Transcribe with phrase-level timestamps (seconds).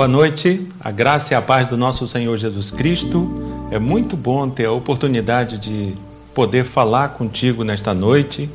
[0.00, 3.68] Boa noite, a graça e a paz do nosso Senhor Jesus Cristo.
[3.70, 5.94] É muito bom ter a oportunidade de
[6.34, 8.48] poder falar contigo nesta noite.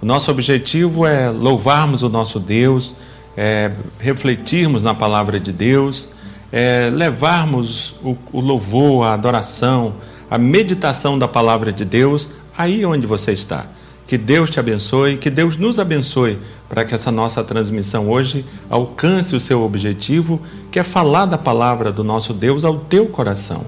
[0.00, 2.94] O nosso objetivo é louvarmos o nosso Deus,
[3.36, 6.10] é refletirmos na palavra de Deus,
[6.52, 9.94] é levarmos o, o louvor, a adoração,
[10.30, 13.66] a meditação da palavra de Deus aí onde você está.
[14.06, 16.38] Que Deus te abençoe, que Deus nos abençoe
[16.68, 20.40] para que essa nossa transmissão hoje alcance o seu objetivo,
[20.72, 23.62] que é falar da palavra do nosso Deus ao teu coração.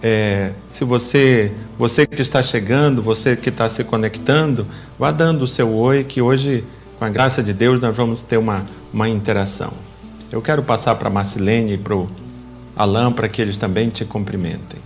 [0.00, 4.64] É, se você, você que está chegando, você que está se conectando,
[4.96, 6.64] vá dando o seu oi, que hoje,
[7.00, 9.72] com a graça de Deus, nós vamos ter uma, uma interação.
[10.30, 12.08] Eu quero passar para a Marcilene e para o
[12.76, 14.78] Alain para que eles também te cumprimentem.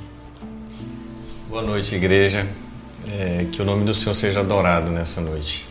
[1.50, 2.46] Boa noite, igreja.
[3.06, 5.69] É, que o nome do Senhor seja adorado nessa noite.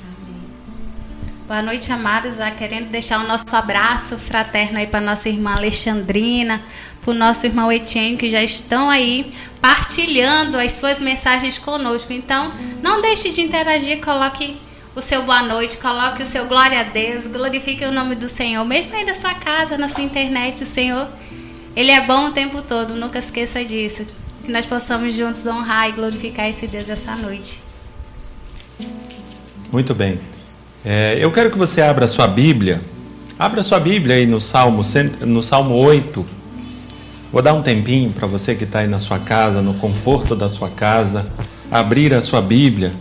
[1.50, 2.40] Boa noite, amados.
[2.40, 6.62] Ah, querendo deixar o nosso abraço fraterno aí para nossa irmã Alexandrina,
[7.02, 12.14] para o nosso irmão Etienne, que já estão aí partilhando as suas mensagens conosco.
[12.14, 14.58] Então, não deixe de interagir, coloque
[14.96, 18.64] o seu boa noite, coloque o seu glória a Deus, glorifique o nome do Senhor,
[18.64, 21.08] mesmo aí da sua casa, na sua internet, o Senhor,
[21.76, 24.06] Ele é bom o tempo todo, nunca esqueça disso
[24.46, 27.64] que nós possamos juntos honrar e glorificar esse Deus essa noite.
[29.72, 30.39] Muito bem.
[30.84, 32.80] É, eu quero que você abra sua Bíblia.
[33.38, 34.84] Abra a sua Bíblia aí no Salmo,
[35.22, 36.26] no Salmo 8.
[37.32, 40.50] Vou dar um tempinho para você que está aí na sua casa, no conforto da
[40.50, 41.28] sua casa,
[41.70, 42.94] abrir a sua Bíblia.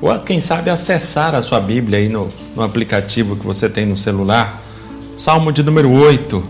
[0.00, 3.96] Ou quem sabe acessar a sua Bíblia aí no, no aplicativo que você tem no
[3.96, 4.62] celular.
[5.16, 6.42] Salmo de número 8.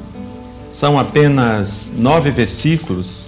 [0.73, 3.27] São apenas nove versículos,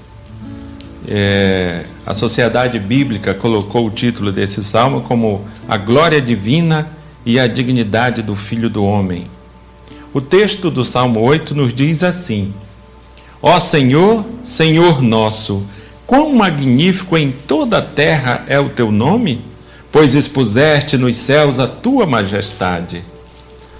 [1.08, 6.97] é, a Sociedade Bíblica colocou o título desse salmo como A Glória Divina
[7.28, 9.22] e a Dignidade do Filho do Homem.
[10.14, 12.54] O texto do Salmo 8 nos diz assim:
[13.42, 15.62] Ó Senhor, Senhor nosso,
[16.06, 19.42] quão magnífico em toda a terra é o teu nome,
[19.92, 23.02] pois expuseste nos céus a tua majestade.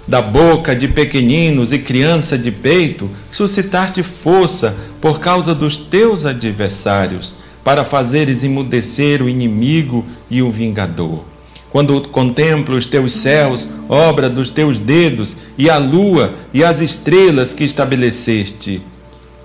[0.06, 7.32] Da boca de pequeninos e criança de peito, suscitar-te força por causa dos teus adversários,
[7.64, 11.38] para fazeres emudecer o inimigo e o vingador.
[11.70, 17.52] Quando contemplo os teus céus, obra dos teus dedos, e a lua e as estrelas
[17.52, 18.80] que estabeleceste,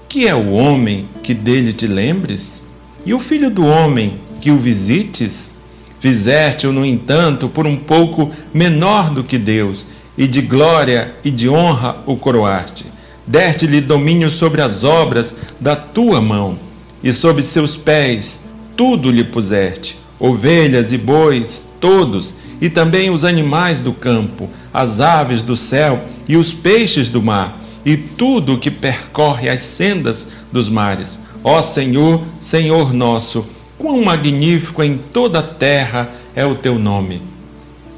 [0.07, 2.61] que é o homem que dele te lembres?
[3.05, 5.53] E o filho do homem que o visites?
[5.99, 9.85] Fizeste-o, no entanto, por um pouco menor do que Deus,
[10.17, 12.85] e de glória e de honra o coroaste.
[13.25, 16.59] Deste-lhe domínio sobre as obras da tua mão,
[17.03, 18.45] e sob seus pés
[18.75, 25.43] tudo lhe puseste: ovelhas e bois, todos, e também os animais do campo, as aves
[25.43, 30.69] do céu e os peixes do mar, e tudo o que percorre as sendas dos
[30.69, 31.19] mares.
[31.43, 33.45] Ó Senhor, Senhor nosso,
[33.77, 37.21] quão magnífico em toda a terra é o teu nome.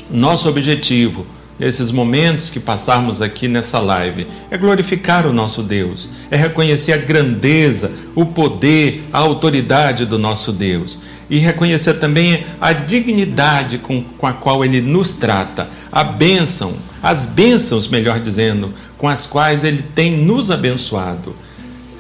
[0.09, 1.27] Nosso objetivo
[1.59, 6.97] nesses momentos que passarmos aqui nessa live é glorificar o nosso Deus, é reconhecer a
[6.97, 14.27] grandeza, o poder, a autoridade do nosso Deus e reconhecer também a dignidade com, com
[14.27, 19.83] a qual Ele nos trata, a bênção, as bênçãos, melhor dizendo, com as quais Ele
[19.95, 21.35] tem nos abençoado.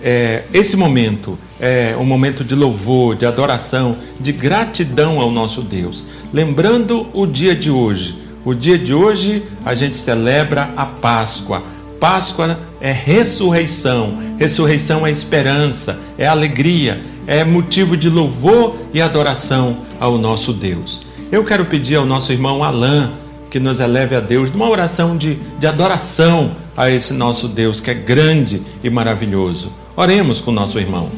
[0.01, 6.05] É, esse momento é um momento de louvor, de adoração, de gratidão ao nosso Deus.
[6.31, 11.63] Lembrando o dia de hoje, o dia de hoje a gente celebra a Páscoa.
[11.99, 20.17] Páscoa é ressurreição, ressurreição é esperança, é alegria, é motivo de louvor e adoração ao
[20.17, 21.05] nosso Deus.
[21.31, 23.11] Eu quero pedir ao nosso irmão Alain
[23.49, 27.89] que nos eleve a Deus numa oração de, de adoração a esse nosso Deus que
[27.89, 29.71] é grande e maravilhoso.
[29.95, 31.09] Oremos com nosso irmão.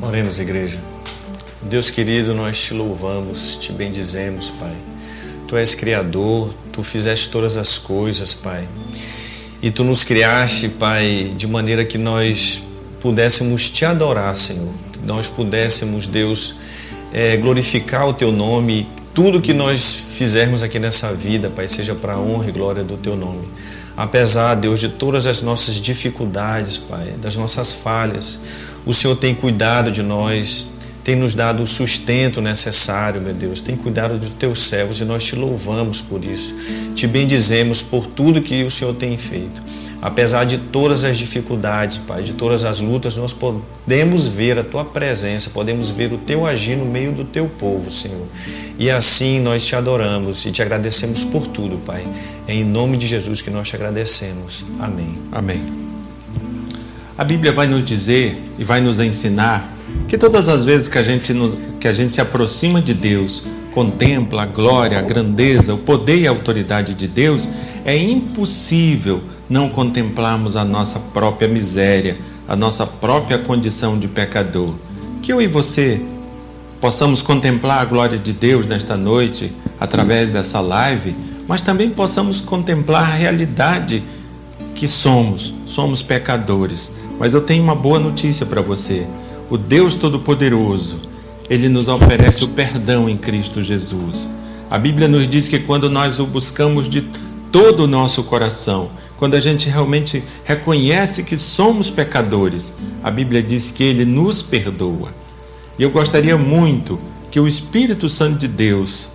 [0.00, 0.78] Oremos, igreja.
[1.62, 4.74] Deus querido, nós te louvamos, te bendizemos, Pai.
[5.46, 8.66] Tu és Criador, Tu fizeste todas as coisas, Pai.
[9.62, 12.62] E Tu nos criaste, Pai, de maneira que nós
[13.00, 14.72] pudéssemos Te adorar, Senhor.
[14.92, 16.54] Que nós pudéssemos, Deus,
[17.12, 18.86] é, glorificar o Teu nome.
[19.12, 22.96] Tudo que nós fizermos aqui nessa vida, Pai, seja para a honra e glória do
[22.96, 23.48] Teu nome.
[23.96, 28.38] Apesar, Deus, de todas as nossas dificuldades, Pai, das nossas falhas,
[28.86, 30.70] o Senhor tem cuidado de nós,
[31.02, 35.24] tem nos dado o sustento necessário, meu Deus, tem cuidado dos teus servos e nós
[35.24, 36.54] te louvamos por isso.
[36.94, 39.62] Te bendizemos por tudo que o Senhor tem feito.
[40.02, 44.82] Apesar de todas as dificuldades, Pai, de todas as lutas, nós podemos ver a tua
[44.82, 48.26] presença, podemos ver o teu agir no meio do teu povo, Senhor.
[48.78, 52.02] E assim nós te adoramos e te agradecemos por tudo, Pai.
[52.48, 54.64] É em nome de Jesus que nós te agradecemos.
[54.78, 55.18] Amém.
[55.30, 55.62] Amém.
[57.18, 59.76] A Bíblia vai nos dizer e vai nos ensinar
[60.08, 61.34] que todas as vezes que a gente,
[61.78, 63.44] que a gente se aproxima de Deus,
[63.74, 67.46] contempla a glória, a grandeza, o poder e a autoridade de Deus,
[67.84, 69.20] é impossível
[69.50, 72.16] não contemplarmos a nossa própria miséria,
[72.48, 74.72] a nossa própria condição de pecador.
[75.20, 76.00] Que eu e você
[76.80, 81.14] possamos contemplar a glória de Deus nesta noite através dessa live,
[81.48, 84.04] mas também possamos contemplar a realidade
[84.74, 85.52] que somos.
[85.66, 86.94] Somos pecadores.
[87.18, 89.06] Mas eu tenho uma boa notícia para você.
[89.50, 90.98] O Deus Todo-Poderoso,
[91.48, 94.28] ele nos oferece o perdão em Cristo Jesus.
[94.70, 97.04] A Bíblia nos diz que quando nós o buscamos de
[97.50, 98.90] todo o nosso coração,
[99.20, 102.72] quando a gente realmente reconhece que somos pecadores,
[103.04, 105.12] a Bíblia diz que ele nos perdoa.
[105.78, 106.98] E eu gostaria muito
[107.30, 109.08] que o Espírito Santo de Deus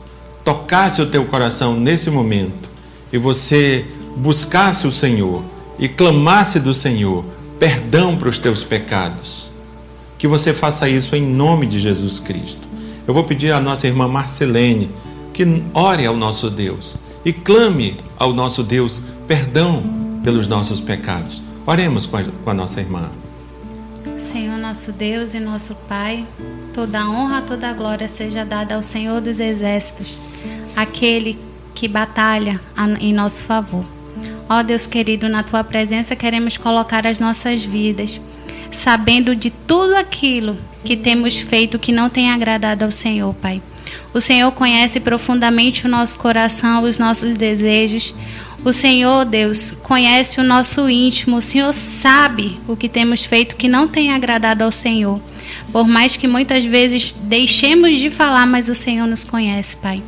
[0.43, 2.69] tocasse o teu coração nesse momento
[3.11, 3.83] e você
[4.15, 5.43] buscasse o Senhor
[5.79, 7.25] e clamasse do Senhor
[7.57, 9.49] perdão para os teus pecados.
[10.19, 12.67] Que você faça isso em nome de Jesus Cristo.
[13.07, 14.91] Eu vou pedir à nossa irmã Marcelene
[15.33, 19.83] que ore ao nosso Deus e clame ao nosso Deus perdão
[20.23, 21.41] pelos nossos pecados.
[21.65, 23.09] Oremos com a, com a nossa irmã.
[24.19, 26.25] Senhor nosso Deus e nosso Pai,
[26.73, 30.19] toda a honra, toda a glória seja dada ao Senhor dos Exércitos,
[30.75, 31.37] aquele
[31.73, 32.61] que batalha
[32.99, 33.83] em nosso favor.
[34.47, 38.21] Ó Deus querido, na tua presença queremos colocar as nossas vidas,
[38.71, 43.61] sabendo de tudo aquilo que temos feito que não tem agradado ao Senhor, Pai.
[44.13, 48.13] O Senhor conhece profundamente o nosso coração, os nossos desejos.
[48.63, 51.37] O Senhor, Deus, conhece o nosso íntimo.
[51.37, 55.21] O Senhor sabe o que temos feito que não tem agradado ao Senhor.
[55.71, 60.01] Por mais que muitas vezes deixemos de falar, mas o Senhor nos conhece, Pai.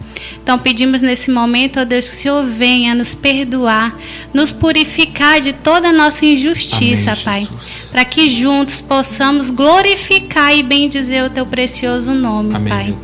[0.48, 3.94] Então pedimos nesse momento, ó Deus, que o Senhor venha nos perdoar,
[4.34, 7.50] nos purificar de toda a nossa injustiça, Amém, Pai.
[7.92, 12.96] Para que juntos possamos glorificar e bendizer o teu precioso nome, Amém, Pai.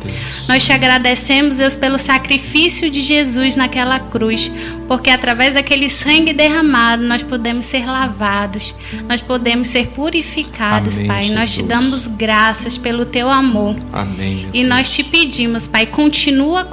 [0.48, 4.50] Nós te agradecemos, Deus, pelo sacrifício de Jesus naquela cruz,
[4.88, 8.74] porque através daquele sangue derramado nós podemos ser lavados,
[9.06, 11.24] nós podemos ser purificados, Amém, Pai.
[11.24, 11.38] Jesus.
[11.38, 13.76] Nós te damos graças pelo teu amor.
[13.92, 14.48] Amém.
[14.54, 16.64] E nós te pedimos, Pai, continua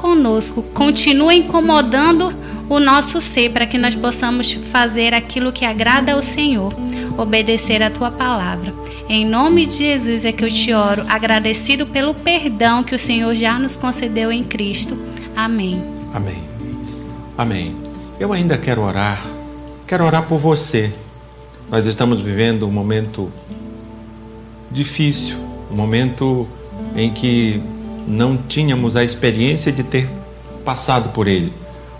[0.73, 2.33] continua incomodando
[2.69, 6.73] o nosso ser para que nós possamos fazer aquilo que agrada ao Senhor,
[7.17, 8.73] obedecer a tua palavra.
[9.09, 13.35] Em nome de Jesus é que eu te oro, agradecido pelo perdão que o Senhor
[13.35, 14.97] já nos concedeu em Cristo.
[15.35, 15.83] Amém.
[16.13, 16.41] Amém.
[17.37, 17.75] Amém.
[18.19, 19.21] Eu ainda quero orar.
[19.85, 20.93] Quero orar por você.
[21.69, 23.29] Nós estamos vivendo um momento
[24.71, 25.35] difícil,
[25.69, 26.47] um momento
[26.95, 27.61] em que
[28.07, 30.07] não tínhamos a experiência de ter
[30.61, 31.53] passado por ele.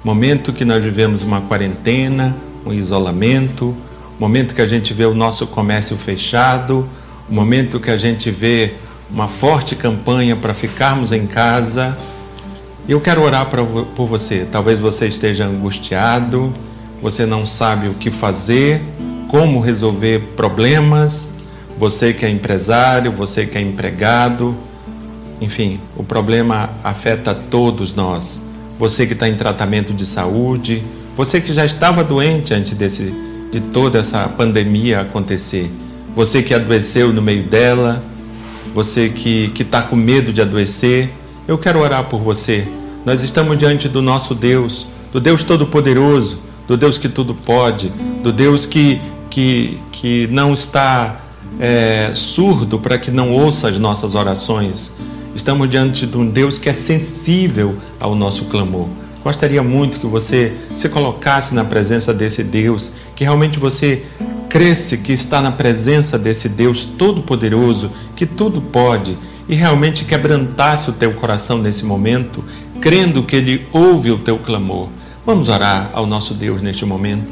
[0.04, 2.36] Momento que nós vivemos uma quarentena,
[2.66, 3.76] um isolamento,
[4.20, 6.88] momento que a gente vê o nosso comércio fechado,
[7.30, 8.74] momento que a gente vê
[9.10, 11.98] uma forte campanha para ficarmos em casa.
[12.88, 14.48] Eu quero orar pra, por você.
[14.52, 16.52] Talvez você esteja angustiado,
[17.02, 18.82] você não sabe o que fazer,
[19.28, 21.34] como resolver problemas.
[21.78, 24.56] Você que é empresário, você que é empregado,
[25.42, 28.42] enfim, o problema afeta todos nós.
[28.82, 30.84] Você que está em tratamento de saúde,
[31.16, 33.14] você que já estava doente antes desse,
[33.52, 35.72] de toda essa pandemia acontecer,
[36.16, 38.02] você que adoeceu no meio dela,
[38.74, 41.12] você que está com medo de adoecer,
[41.48, 42.68] eu quero orar por você.
[43.06, 47.90] Nós estamos diante do nosso Deus, do Deus Todo-Poderoso, do Deus que tudo pode,
[48.24, 51.22] do Deus que, que, que não está
[51.60, 54.96] é, surdo para que não ouça as nossas orações.
[55.34, 58.88] Estamos diante de um Deus que é sensível ao nosso clamor.
[59.24, 64.04] Gostaria muito que você se colocasse na presença desse Deus, que realmente você
[64.50, 70.94] cresce que está na presença desse Deus todo-poderoso, que tudo pode, e realmente quebrantasse o
[70.94, 72.44] teu coração nesse momento,
[72.82, 74.90] crendo que Ele ouve o teu clamor.
[75.26, 77.32] Vamos orar ao nosso Deus neste momento.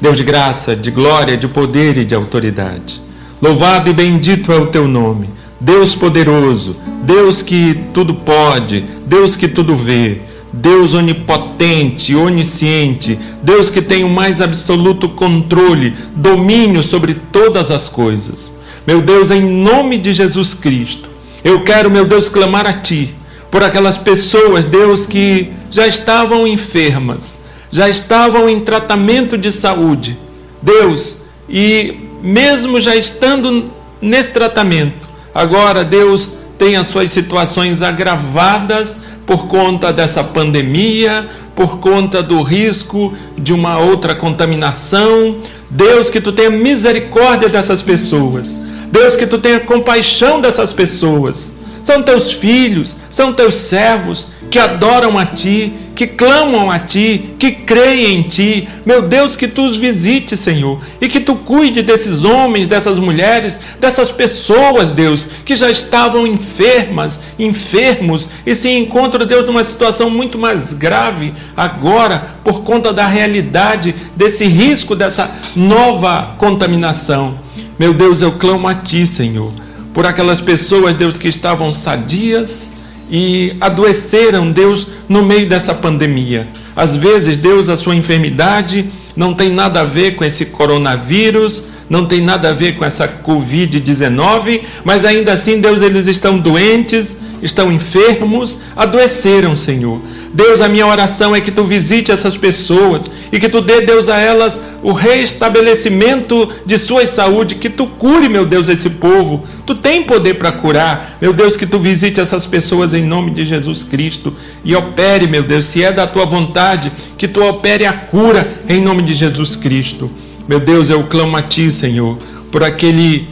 [0.00, 3.00] Deus de graça, de glória, de poder e de autoridade.
[3.40, 5.37] Louvado e bendito é o teu nome.
[5.60, 10.18] Deus poderoso, Deus que tudo pode, Deus que tudo vê,
[10.52, 18.56] Deus onipotente, onisciente, Deus que tem o mais absoluto controle, domínio sobre todas as coisas.
[18.86, 21.08] Meu Deus, em nome de Jesus Cristo,
[21.44, 23.14] eu quero, meu Deus, clamar a Ti
[23.50, 30.18] por aquelas pessoas, Deus, que já estavam enfermas, já estavam em tratamento de saúde.
[30.62, 34.97] Deus, e mesmo já estando nesse tratamento,
[35.38, 43.14] Agora Deus tem as suas situações agravadas por conta dessa pandemia, por conta do risco
[43.36, 45.36] de uma outra contaminação.
[45.70, 48.60] Deus, que tu tenha misericórdia dessas pessoas.
[48.90, 51.57] Deus, que tu tenha compaixão dessas pessoas.
[51.82, 57.50] São teus filhos, são teus servos que adoram a ti, que clamam a ti, que
[57.50, 58.68] creem em ti.
[58.86, 63.60] Meu Deus, que tu os visites, Senhor, e que tu cuide desses homens, dessas mulheres,
[63.80, 70.38] dessas pessoas, Deus, que já estavam enfermas, enfermos e se encontram, Deus, numa situação muito
[70.38, 77.36] mais grave agora por conta da realidade desse risco dessa nova contaminação.
[77.78, 79.52] Meu Deus, eu clamo a ti, Senhor,
[79.98, 82.74] por aquelas pessoas, Deus, que estavam sadias,
[83.10, 86.46] e adoeceram, Deus, no meio dessa pandemia.
[86.76, 92.06] Às vezes, Deus, a sua enfermidade não tem nada a ver com esse coronavírus, não
[92.06, 97.72] tem nada a ver com essa Covid-19, mas ainda assim, Deus, eles estão doentes, estão
[97.72, 100.00] enfermos, adoeceram, Senhor.
[100.32, 104.08] Deus, a minha oração é que tu visite essas pessoas e que tu dê, Deus,
[104.08, 109.46] a elas o restabelecimento de sua saúde, que tu cure, meu Deus, esse povo.
[109.66, 111.16] Tu tem poder para curar.
[111.20, 115.42] Meu Deus, que tu visite essas pessoas em nome de Jesus Cristo e opere, meu
[115.42, 119.56] Deus, se é da tua vontade, que tu opere a cura em nome de Jesus
[119.56, 120.10] Cristo.
[120.46, 122.16] Meu Deus, eu clamo a ti, Senhor,
[122.50, 123.28] por aquele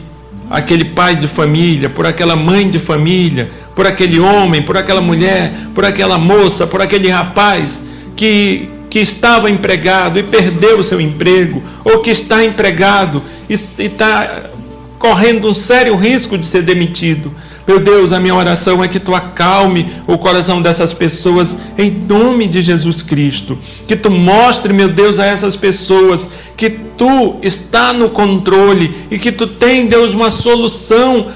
[0.49, 5.53] aquele pai de família, por aquela mãe de família, por aquele homem, por aquela mulher,
[5.75, 11.61] por aquela moça, por aquele rapaz que, que estava empregado e perdeu o seu emprego,
[11.85, 14.49] ou que está empregado e está
[14.97, 17.31] correndo um sério risco de ser demitido.
[17.67, 22.47] Meu Deus, a minha oração é que tu acalme o coração dessas pessoas em nome
[22.47, 23.55] de Jesus Cristo.
[23.87, 29.31] Que tu mostre, meu Deus, a essas pessoas que tu está no controle e que
[29.31, 31.27] tu tem, Deus, uma solução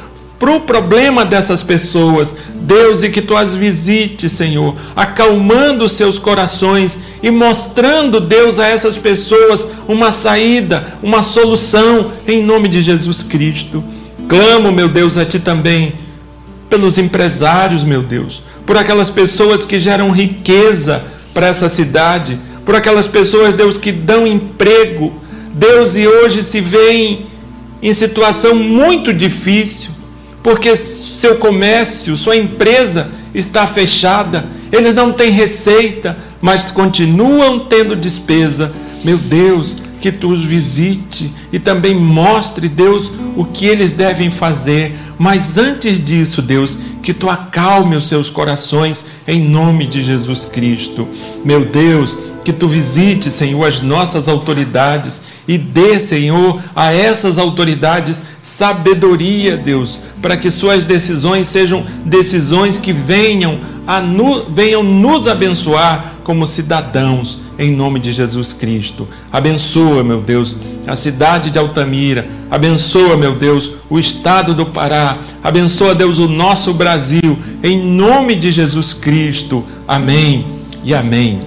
[0.42, 2.36] para o problema dessas pessoas.
[2.56, 8.98] Deus, e que tu as visites, Senhor, acalmando seus corações e mostrando, Deus, a essas
[8.98, 13.84] pessoas uma saída, uma solução, em nome de Jesus Cristo.
[14.28, 15.94] Clamo, meu Deus, a ti também,
[16.68, 21.06] pelos empresários, meu Deus, por aquelas pessoas que geram riqueza
[21.36, 25.14] para essa cidade, por aquelas pessoas, Deus, que dão emprego.
[25.54, 27.28] Deus, e hoje se veem
[27.84, 30.01] em situação muito difícil
[30.44, 38.74] porque seu comércio, sua empresa está fechada, eles não têm receita, mas continuam tendo despesa.
[39.04, 44.98] Meu Deus, que tu os visite e também mostre, Deus, o que eles devem fazer.
[45.18, 51.08] Mas antes disso, Deus, que tu acalme os seus corações em nome de Jesus Cristo.
[51.46, 58.24] Meu Deus, que tu visite, Senhor, as nossas autoridades e dê, Senhor, a essas autoridades
[58.44, 64.02] sabedoria, Deus, para que suas decisões sejam decisões que venham, a
[64.50, 69.08] venham nos abençoar como cidadãos, em nome de Jesus Cristo.
[69.32, 75.96] Abençoa, meu Deus, a cidade de Altamira, abençoa, meu Deus, o estado do Pará, abençoa,
[75.96, 79.66] Deus, o nosso Brasil, em nome de Jesus Cristo.
[79.88, 80.46] Amém
[80.84, 81.40] e amém.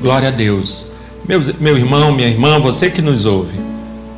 [0.00, 0.86] Glória a Deus.
[1.28, 3.58] Meu, meu irmão, minha irmã, você que nos ouve,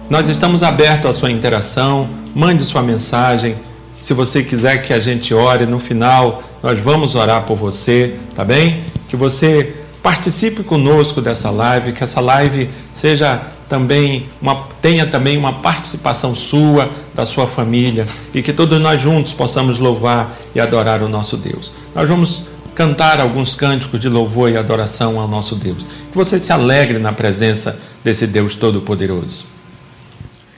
[0.09, 3.55] nós estamos abertos à sua interação mande sua mensagem.
[4.01, 8.45] Se você quiser que a gente ore no final, nós vamos orar por você, tá
[8.45, 8.85] bem?
[9.09, 15.55] Que você participe conosco dessa live, que essa live seja também uma, tenha também uma
[15.55, 21.09] participação sua, da sua família e que todos nós juntos possamos louvar e adorar o
[21.09, 21.73] nosso Deus.
[21.95, 22.43] Nós vamos
[22.75, 25.87] cantar alguns cânticos de louvor e adoração ao nosso Deus.
[26.11, 29.52] Que você se alegre na presença desse Deus Todo-Poderoso.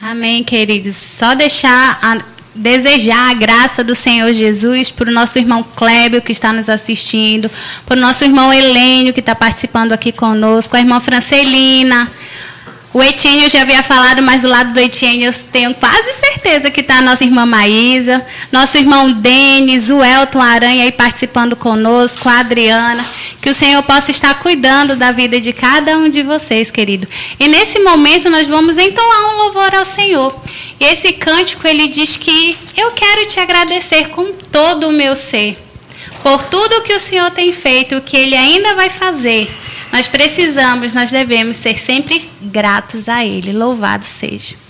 [0.04, 0.96] Amém, queridos.
[0.96, 2.18] Só deixar a,
[2.54, 7.50] desejar a graça do Senhor Jesus para o nosso irmão Clébio que está nos assistindo,
[7.86, 12.06] para o nosso irmão Helênio que está participando aqui conosco, a irmã Francelina.
[12.92, 16.70] O Etienne eu já havia falado, mas do lado do Etienne eu tenho quase certeza
[16.70, 22.28] que está a nossa irmã Maísa, nosso irmão Denis, o Elton Aranha aí participando conosco,
[22.28, 23.02] a Adriana.
[23.44, 27.06] Que o Senhor possa estar cuidando da vida de cada um de vocês, querido.
[27.38, 30.34] E nesse momento nós vamos entoar um louvor ao Senhor.
[30.80, 35.58] E esse cântico ele diz que eu quero te agradecer com todo o meu ser
[36.22, 39.54] por tudo que o Senhor tem feito, o que ele ainda vai fazer.
[39.92, 43.52] Nós precisamos, nós devemos ser sempre gratos a ele.
[43.52, 44.63] Louvado seja.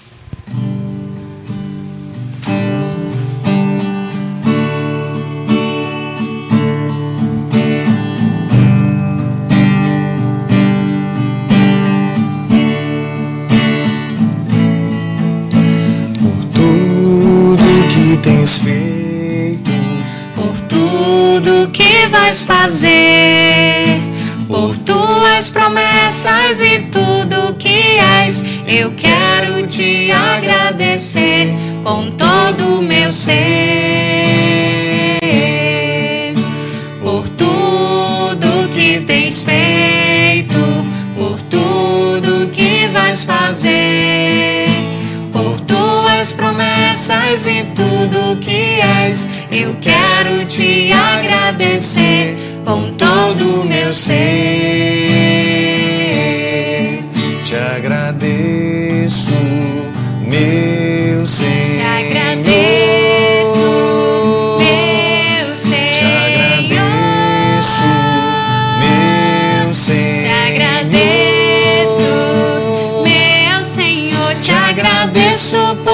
[22.25, 24.01] Vais fazer.
[24.49, 31.49] Por tuas promessas e tudo que és, eu quero te agradecer
[31.83, 33.35] com todo o meu ser.
[37.03, 44.67] Por tudo que tens feito, por tudo que vais fazer.
[45.31, 46.54] Por tuas promessas
[46.95, 54.15] e tudo que és, eu quero te agradecer com todo o meu ser.
[57.43, 59.33] Te agradeço,
[60.23, 61.75] meu Senhor.
[61.75, 63.59] Te agradeço,
[64.61, 65.91] meu Senhor.
[65.91, 67.85] Te agradeço,
[68.79, 70.31] meu Te Senhor.
[70.47, 72.07] agradeço,
[73.03, 74.33] meu Senhor.
[74.41, 75.94] Te agradeço por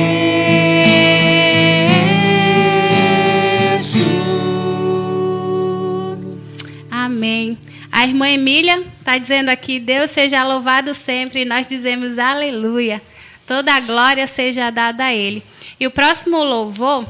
[6.91, 7.59] Amém.
[7.91, 13.03] A irmã Emília está dizendo aqui: Deus seja louvado sempre, e nós dizemos aleluia.
[13.47, 15.43] Toda a glória seja dada a Ele.
[15.81, 17.07] E o próximo louvor,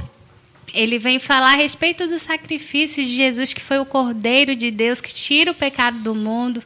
[0.74, 5.00] ele vem falar a respeito do sacrifício de Jesus, que foi o Cordeiro de Deus
[5.00, 6.62] que tira o pecado do mundo.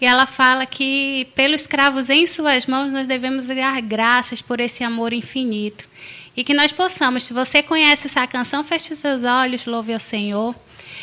[0.00, 4.84] E ela fala que, pelos cravos em suas mãos, nós devemos dar graças por esse
[4.84, 5.88] amor infinito.
[6.36, 10.00] E que nós possamos, se você conhece essa canção, feche os seus olhos, louve ao
[10.00, 10.54] Senhor.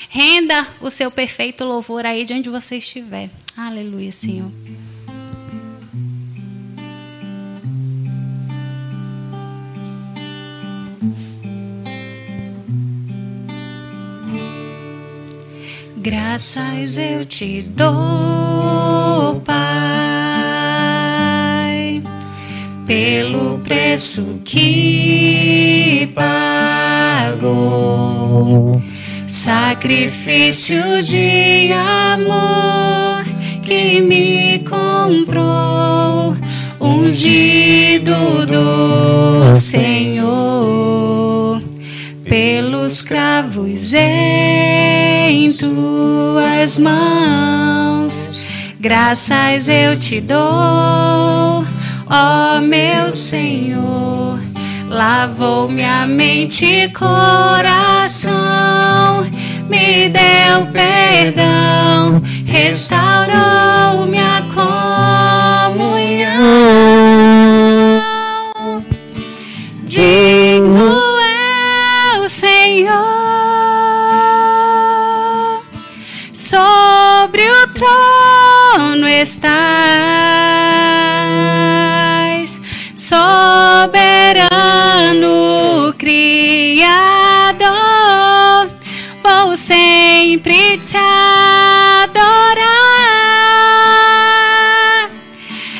[0.09, 3.29] Renda o seu perfeito louvor aí de onde você estiver.
[3.55, 4.51] Aleluia, Senhor.
[16.03, 19.61] Graças eu te dou, Pai,
[22.87, 26.11] pelo preço que
[27.35, 28.81] pagou.
[29.27, 33.23] Sacrifício de amor
[33.61, 36.35] que me comprou,
[36.79, 40.01] ungido do Senhor,
[42.23, 44.20] pelos cravos em
[46.61, 48.45] tuas mãos.
[48.79, 51.65] Graças eu te dou,
[52.07, 54.39] ó meu Senhor.
[54.87, 58.31] Lavou minha mente e coração,
[59.67, 65.81] me deu perdão, restaurou minha comunhão.
[69.83, 70.60] Digno
[79.11, 79.51] estás,
[82.95, 84.47] soberano
[85.97, 87.59] Criador,
[89.21, 92.61] vou sempre te adorar.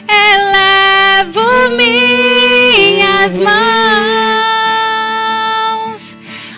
[0.07, 3.61] Elevo minhas mãos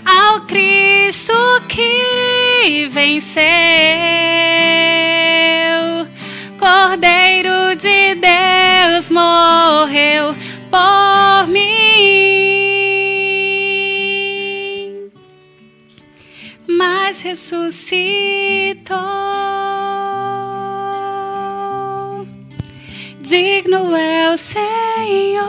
[0.06, 1.34] ao Cristo
[1.68, 3.44] que venceu,
[6.64, 10.34] Cordeiro de Deus morreu
[10.72, 11.62] por mim,
[16.66, 18.96] mas ressuscitou.
[23.20, 25.44] Digno é o Senhor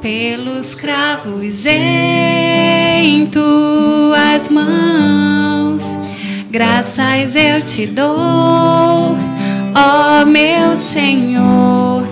[0.00, 5.45] pelos cravos em tuas mãos.
[6.56, 9.14] Graças eu te dou,
[9.74, 12.02] ó meu Senhor.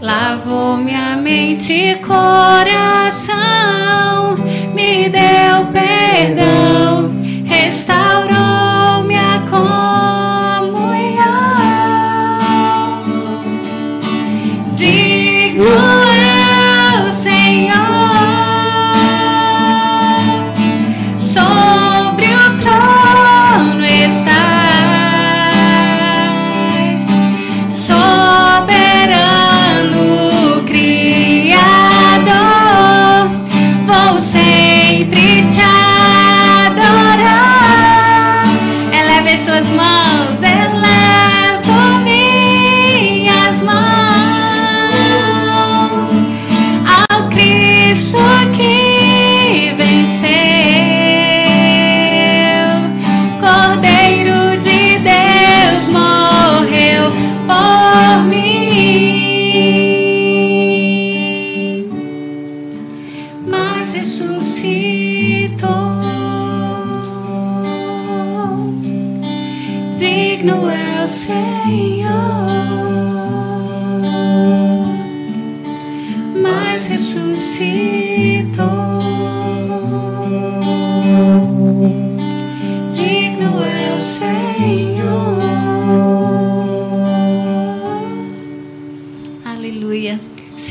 [0.00, 3.30] Lavou minha mente e coração,
[4.74, 6.81] me deu perdão,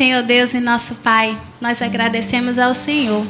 [0.01, 3.23] Deus e nosso Pai, nós agradecemos ao Senhor,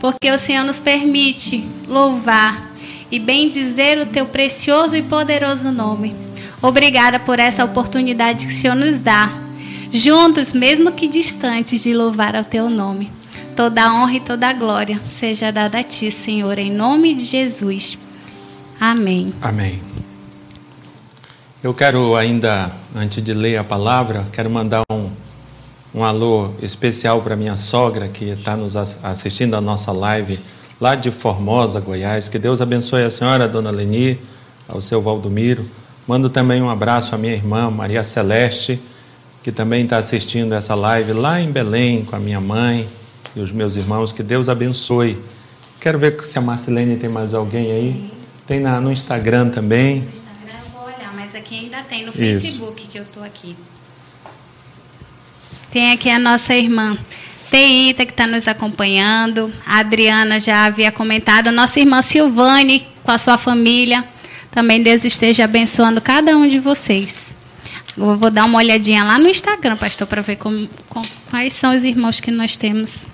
[0.00, 2.70] porque o Senhor nos permite louvar
[3.10, 6.16] e bendizer o teu precioso e poderoso nome.
[6.62, 9.30] Obrigada por essa oportunidade que o Senhor nos dá,
[9.92, 13.10] juntos, mesmo que distantes, de louvar ao teu nome.
[13.54, 17.24] Toda a honra e toda a glória seja dada a ti, Senhor, em nome de
[17.24, 17.98] Jesus.
[18.80, 19.30] Amém.
[19.42, 19.78] Amém.
[21.62, 24.82] Eu quero ainda, antes de ler a palavra, quero mandar
[25.94, 30.40] um alô especial para minha sogra que está nos assistindo a nossa live
[30.80, 32.28] lá de Formosa, Goiás.
[32.28, 34.18] Que Deus abençoe a senhora, dona Leni,
[34.68, 35.64] ao seu Valdomiro.
[36.06, 38.80] Mando também um abraço à minha irmã Maria Celeste,
[39.42, 42.88] que também está assistindo essa live lá em Belém com a minha mãe
[43.36, 44.10] e os meus irmãos.
[44.10, 45.16] Que Deus abençoe.
[45.80, 48.10] Quero ver se a Marcelene tem mais alguém aí.
[48.48, 50.00] Tem na, no Instagram também.
[50.00, 52.16] No Instagram eu vou olhar, mas aqui ainda tem no Isso.
[52.16, 53.54] Facebook que eu estou aqui.
[55.74, 56.96] Tem aqui a nossa irmã
[57.50, 59.52] Teita, que está nos acompanhando.
[59.66, 61.50] A Adriana já havia comentado.
[61.50, 64.04] Nossa irmã Silvane, com a sua família.
[64.52, 67.34] Também Deus esteja abençoando cada um de vocês.
[67.98, 71.74] Eu vou dar uma olhadinha lá no Instagram, pastor, para ver como, como, quais são
[71.74, 73.08] os irmãos que nós temos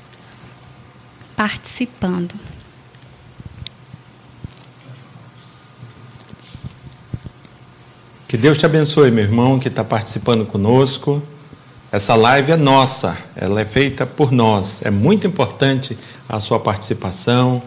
[1.35, 2.35] participando.
[8.29, 11.23] Que Deus te abençoe, meu irmão, que está participando conosco.
[11.93, 14.81] Essa live é nossa, ela é feita por nós.
[14.85, 15.99] É muito importante
[16.29, 17.61] a sua participação,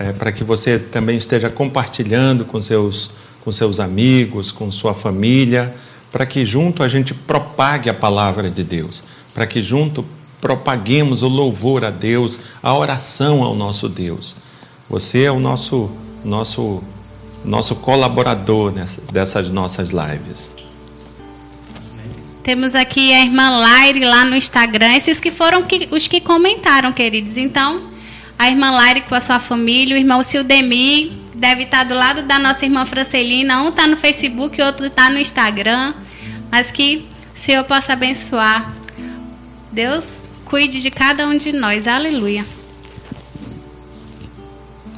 [0.00, 3.10] é, para que você também esteja compartilhando com seus,
[3.44, 5.72] com seus amigos, com sua família,
[6.10, 10.04] para que junto a gente propague a palavra de Deus, para que junto
[10.40, 14.34] propaguemos o louvor a Deus, a oração ao nosso Deus.
[14.90, 15.88] Você é o nosso,
[16.24, 16.82] nosso,
[17.44, 20.71] nosso colaborador nessa, dessas nossas lives.
[22.42, 26.92] Temos aqui a irmã Laire lá no Instagram, esses que foram que, os que comentaram,
[26.92, 27.36] queridos.
[27.36, 27.80] Então,
[28.36, 32.40] a irmã Laire com a sua família, o irmão Sildemir, deve estar do lado da
[32.40, 33.62] nossa irmã Francelina.
[33.62, 35.94] Um está no Facebook, outro está no Instagram.
[36.50, 38.72] Mas que o Senhor possa abençoar.
[39.70, 41.86] Deus cuide de cada um de nós.
[41.86, 42.44] Aleluia.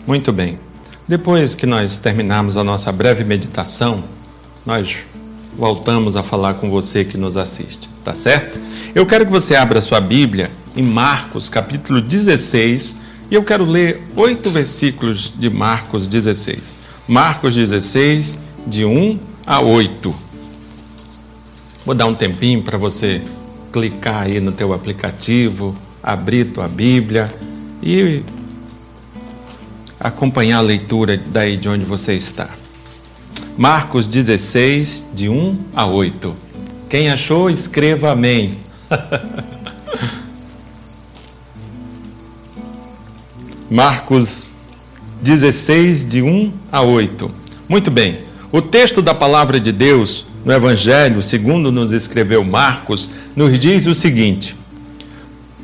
[0.07, 0.59] Muito bem.
[1.07, 4.03] Depois que nós terminarmos a nossa breve meditação,
[4.65, 5.05] nós
[5.57, 8.59] voltamos a falar com você que nos assiste, tá certo?
[8.95, 12.99] Eu quero que você abra sua Bíblia em Marcos, capítulo 16,
[13.31, 16.79] e eu quero ler oito versículos de Marcos 16.
[17.07, 20.15] Marcos 16, de 1 a 8.
[21.85, 23.23] Vou dar um tempinho para você
[23.73, 27.33] clicar aí no teu aplicativo, abrir tua Bíblia
[27.83, 28.23] e
[29.99, 32.49] acompanhar a leitura daí de onde você está.
[33.57, 36.37] Marcos 16, de 1 a 8.
[36.89, 38.59] Quem achou, escreva amém.
[43.71, 44.51] Marcos
[45.23, 47.31] 16, de 1 a 8.
[47.69, 48.21] Muito bem.
[48.53, 53.95] O texto da palavra de Deus no Evangelho, segundo nos escreveu Marcos, nos diz o
[53.95, 54.57] seguinte: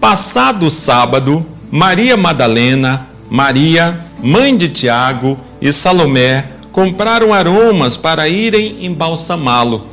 [0.01, 8.85] Passado o sábado, Maria Madalena, Maria, mãe de Tiago e Salomé compraram aromas para irem
[8.85, 9.87] embalsamá-lo.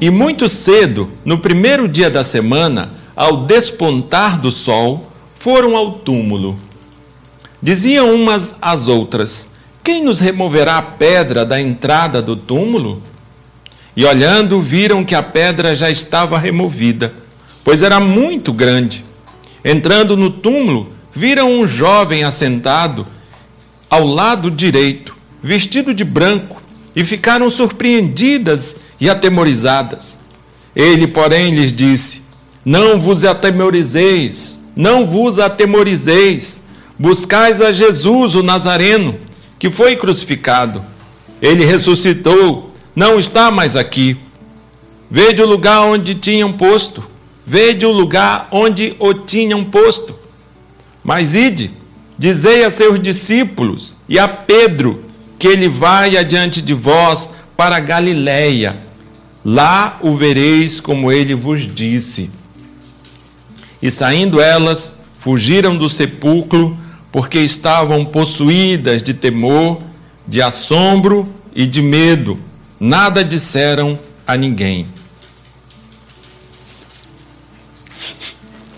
[0.00, 6.56] E muito cedo, no primeiro dia da semana, ao despontar do sol, foram ao túmulo.
[7.62, 9.48] Diziam umas às outras:
[9.82, 13.02] Quem nos removerá a pedra da entrada do túmulo?
[13.96, 17.14] E olhando, viram que a pedra já estava removida,
[17.62, 19.04] pois era muito grande.
[19.64, 23.06] Entrando no túmulo, viram um jovem assentado
[23.88, 25.13] ao lado direito,
[25.44, 26.62] vestido de branco,
[26.96, 30.20] e ficaram surpreendidas e atemorizadas.
[30.74, 32.22] Ele, porém, lhes disse:
[32.64, 36.60] Não vos atemorizeis, não vos atemorizeis.
[36.98, 39.16] Buscais a Jesus, o Nazareno,
[39.58, 40.82] que foi crucificado.
[41.42, 44.16] Ele ressuscitou, não está mais aqui.
[45.10, 47.04] Vede o lugar onde tinham posto.
[47.44, 50.14] Vede o lugar onde o tinham posto.
[51.02, 51.70] Mas ide,
[52.16, 55.04] dizei a seus discípulos e a Pedro
[55.38, 58.76] que ele vai adiante de vós para Galiléia.
[59.44, 62.30] Lá o vereis como ele vos disse.
[63.82, 66.76] E saindo elas, fugiram do sepulcro,
[67.12, 69.80] porque estavam possuídas de temor,
[70.26, 72.38] de assombro e de medo.
[72.80, 74.86] Nada disseram a ninguém.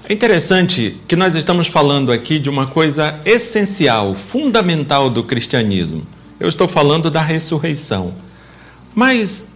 [0.08, 6.06] É interessante que nós estamos falando aqui de uma coisa essencial, fundamental do cristianismo.
[6.38, 8.14] Eu estou falando da ressurreição.
[8.94, 9.48] Mas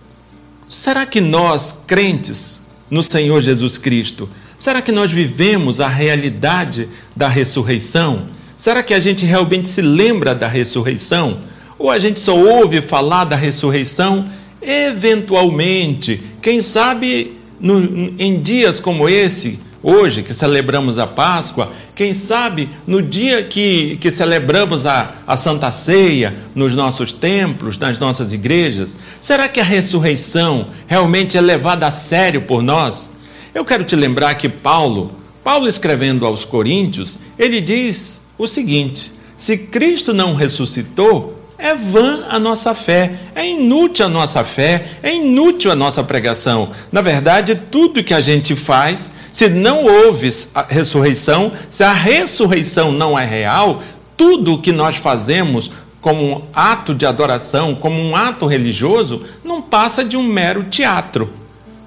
[0.69, 7.29] será que nós, crentes no Senhor Jesus Cristo, será que nós vivemos a realidade da
[7.29, 8.27] ressurreição?
[8.57, 11.38] Será que a gente realmente se lembra da ressurreição?
[11.79, 14.29] Ou a gente só ouve falar da ressurreição
[14.61, 16.23] eventualmente?
[16.43, 23.03] Quem sabe no, em dias como esse, hoje que celebramos a Páscoa, quem sabe no
[23.03, 29.51] dia que, que celebramos a, a Santa Ceia nos nossos templos, nas nossas igrejas, será
[29.51, 33.11] que a ressurreição realmente é levada a sério por nós?
[33.55, 35.13] Eu quero te lembrar que Paulo,
[35.45, 42.38] Paulo escrevendo aos Coríntios, ele diz o seguinte: se Cristo não ressuscitou, é vã a
[42.38, 46.70] nossa fé, é inútil a nossa fé, é inútil a nossa pregação.
[46.90, 52.92] Na verdade, tudo que a gente faz, se não houve a ressurreição, se a ressurreição
[52.92, 53.83] não é real,
[54.16, 55.70] tudo o que nós fazemos
[56.01, 61.31] como um ato de adoração, como um ato religioso, não passa de um mero teatro.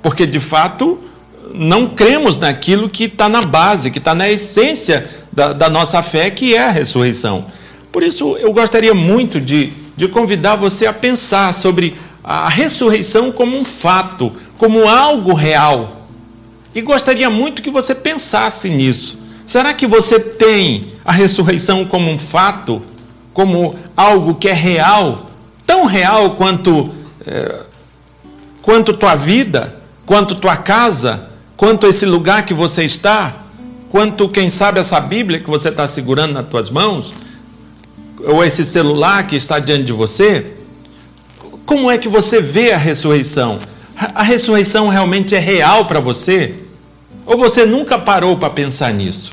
[0.01, 0.99] Porque, de fato,
[1.53, 6.29] não cremos naquilo que está na base, que está na essência da, da nossa fé,
[6.29, 7.45] que é a ressurreição.
[7.93, 13.55] Por isso, eu gostaria muito de, de convidar você a pensar sobre a ressurreição como
[13.55, 16.07] um fato, como algo real.
[16.73, 19.19] E gostaria muito que você pensasse nisso.
[19.45, 22.81] Será que você tem a ressurreição como um fato,
[23.31, 25.29] como algo que é real,
[25.67, 26.89] tão real quanto
[27.27, 27.59] é,
[28.63, 33.35] quanto tua vida, quanto tua casa, quanto esse lugar que você está,
[33.91, 37.13] quanto quem sabe essa Bíblia que você está segurando nas tuas mãos?
[38.25, 40.45] Ou esse celular que está diante de você,
[41.65, 43.59] como é que você vê a ressurreição?
[43.95, 46.55] A ressurreição realmente é real para você?
[47.25, 49.31] Ou você nunca parou para pensar nisso?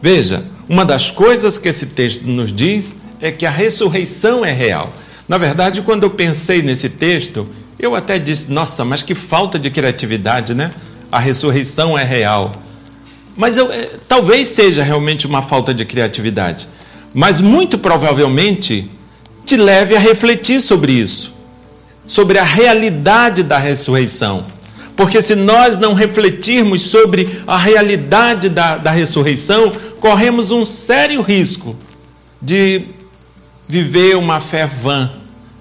[0.00, 4.92] Veja, uma das coisas que esse texto nos diz é que a ressurreição é real.
[5.28, 7.48] Na verdade, quando eu pensei nesse texto,
[7.78, 10.70] eu até disse: nossa, mas que falta de criatividade, né?
[11.10, 12.52] A ressurreição é real.
[13.36, 16.68] Mas eu, é, talvez seja realmente uma falta de criatividade
[17.14, 18.90] mas muito provavelmente
[19.46, 21.32] te leve a refletir sobre isso,
[22.06, 24.44] sobre a realidade da ressurreição.
[24.96, 31.76] Porque se nós não refletirmos sobre a realidade da, da ressurreição, corremos um sério risco
[32.42, 32.82] de
[33.68, 35.10] viver uma fé vã,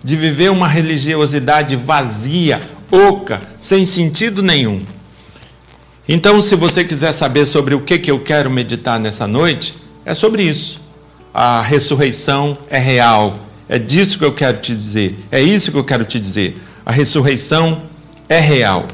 [0.04, 2.60] de viver uma religiosidade vazia,
[2.92, 4.80] oca, sem sentido nenhum.
[6.08, 10.14] Então, se você quiser saber sobre o que, que eu quero meditar nessa noite, é
[10.14, 10.83] sobre isso
[11.34, 13.40] a ressurreição é real.
[13.68, 15.18] É disso que eu quero te dizer.
[15.32, 16.56] É isso que eu quero te dizer.
[16.86, 17.82] A ressurreição
[18.30, 18.86] é real.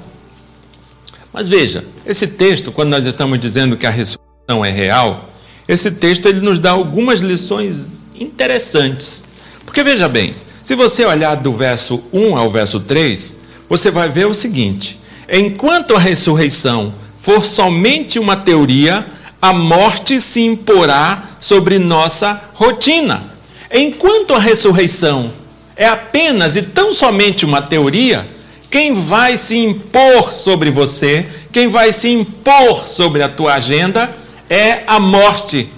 [1.34, 5.30] Mas veja, esse texto, quando nós estamos dizendo que a ressurreição é real,
[5.68, 9.24] esse texto ele nos dá algumas lições interessantes.
[9.66, 13.36] Porque veja bem, se você olhar do verso 1 ao verso 3,
[13.68, 15.00] você vai ver o seguinte:
[15.32, 19.06] enquanto a ressurreição for somente uma teoria,
[19.42, 23.24] a morte se imporá sobre nossa rotina.
[23.72, 25.32] Enquanto a ressurreição
[25.76, 28.28] é apenas e tão somente uma teoria,
[28.70, 34.16] quem vai se impor sobre você, quem vai se impor sobre a tua agenda
[34.50, 35.70] é a morte.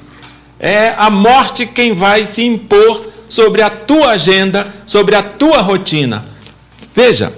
[0.60, 6.26] É a morte quem vai se impor sobre a tua agenda, sobre a tua rotina.
[6.94, 7.32] Veja,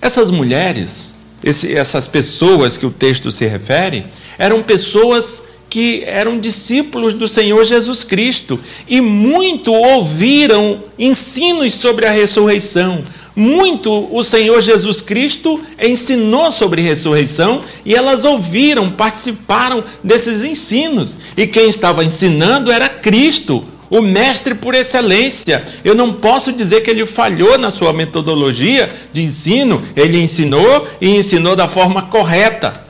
[0.00, 4.04] essas mulheres, esse, essas pessoas que o texto se refere,
[4.38, 12.10] eram pessoas que eram discípulos do Senhor Jesus Cristo e muito ouviram ensinos sobre a
[12.10, 13.04] ressurreição,
[13.38, 21.16] muito o Senhor Jesus Cristo ensinou sobre ressurreição e elas ouviram, participaram desses ensinos.
[21.36, 25.64] E quem estava ensinando era Cristo, o mestre por excelência.
[25.84, 31.08] Eu não posso dizer que ele falhou na sua metodologia de ensino, ele ensinou e
[31.10, 32.88] ensinou da forma correta.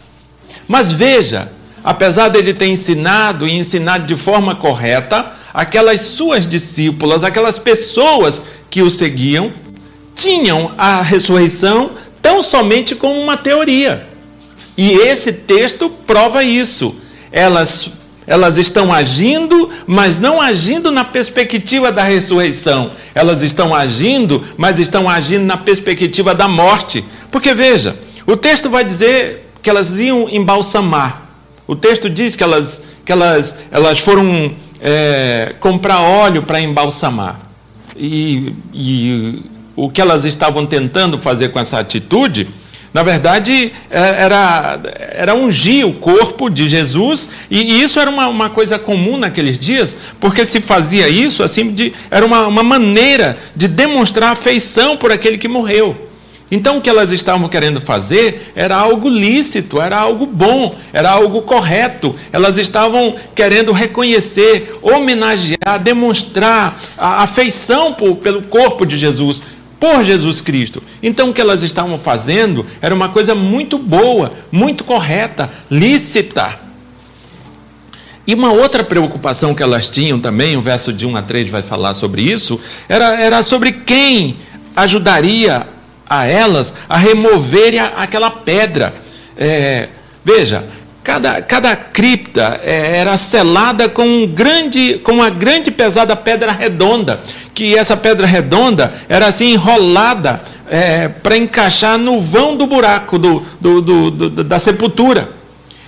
[0.67, 7.59] Mas veja, apesar dele ter ensinado e ensinado de forma correta, aquelas suas discípulas, aquelas
[7.59, 9.53] pessoas que o seguiam,
[10.15, 14.07] tinham a ressurreição tão somente como uma teoria.
[14.77, 16.95] E esse texto prova isso.
[17.33, 22.91] Elas, elas estão agindo, mas não agindo na perspectiva da ressurreição.
[23.15, 27.05] Elas estão agindo, mas estão agindo na perspectiva da morte.
[27.31, 31.28] Porque veja, o texto vai dizer que elas iam embalsamar.
[31.69, 34.51] O texto diz que elas, que elas, elas foram
[34.81, 37.39] é, comprar óleo para embalsamar.
[37.95, 39.43] E, e
[39.77, 42.49] o que elas estavam tentando fazer com essa atitude,
[42.95, 44.81] na verdade, é, era,
[45.13, 49.95] era ungir o corpo de Jesus, e, isso era uma, uma coisa comum naqueles dias,
[50.19, 55.37] porque se fazia isso assim, de, era uma, uma maneira de demonstrar afeição por aquele
[55.37, 56.08] que morreu.
[56.51, 61.43] Então o que elas estavam querendo fazer era algo lícito, era algo bom, era algo
[61.43, 62.15] correto.
[62.33, 69.43] Elas estavam querendo reconhecer, homenagear, demonstrar a afeição por, pelo corpo de Jesus,
[69.79, 70.83] por Jesus Cristo.
[71.03, 76.67] Então o que elas estavam fazendo era uma coisa muito boa, muito correta, lícita.
[78.27, 81.63] E uma outra preocupação que elas tinham também, o verso de 1 a 3 vai
[81.63, 82.59] falar sobre isso,
[82.89, 84.37] era, era sobre quem
[84.75, 85.67] ajudaria
[86.09, 88.93] a elas a removerem aquela pedra.
[89.37, 89.89] É,
[90.25, 90.65] veja,
[91.05, 97.21] cada, cada cripta é, era selada com, um grande, com uma grande pesada pedra redonda,
[97.55, 100.41] que essa pedra redonda era assim enrolada
[100.71, 105.29] é, para encaixar no vão do buraco do, do, do, do, da sepultura.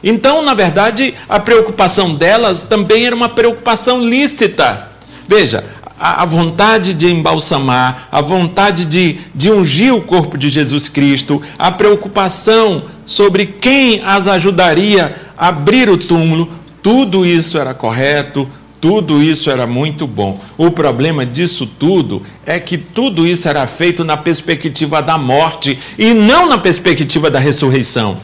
[0.02, 4.88] Então, na verdade, a preocupação delas também era uma preocupação lícita.
[5.28, 5.59] Veja,
[6.00, 11.70] a, vontade de embalsamar, a vontade de, de ungir o corpo de Jesus Cristo, a
[11.70, 16.48] preocupação sobre quem as ajudaria a abrir o túmulo,
[16.82, 18.48] tudo isso era correto,
[18.80, 20.38] tudo isso era muito bom.
[20.56, 26.14] O problema disso tudo é que tudo isso era feito na perspectiva da morte e
[26.14, 28.16] não na perspectiva da ressurreição.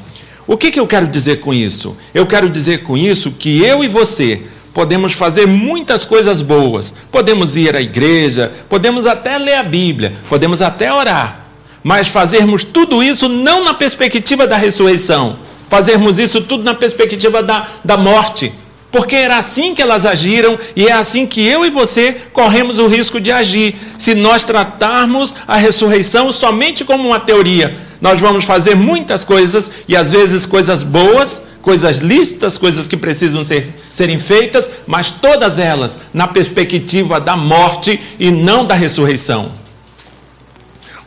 [0.47, 1.95] O que, que eu quero dizer com isso?
[2.15, 4.45] Eu quero dizer com isso que eu e você
[4.77, 6.93] podemos fazer muitas coisas boas.
[7.11, 11.47] Podemos ir à igreja, podemos até ler a Bíblia, podemos até orar.
[11.83, 17.67] Mas fazermos tudo isso não na perspectiva da ressurreição, fazermos isso tudo na perspectiva da,
[17.83, 18.53] da morte.
[18.93, 22.87] Porque era assim que elas agiram e é assim que eu e você corremos o
[22.87, 23.75] risco de agir.
[23.97, 29.97] Se nós tratarmos a ressurreição somente como uma teoria, nós vamos fazer muitas coisas e
[29.97, 35.99] às vezes coisas boas, coisas lícitas, coisas que precisam ser, serem feitas, mas todas elas
[36.15, 39.51] na perspectiva da morte e não da ressurreição.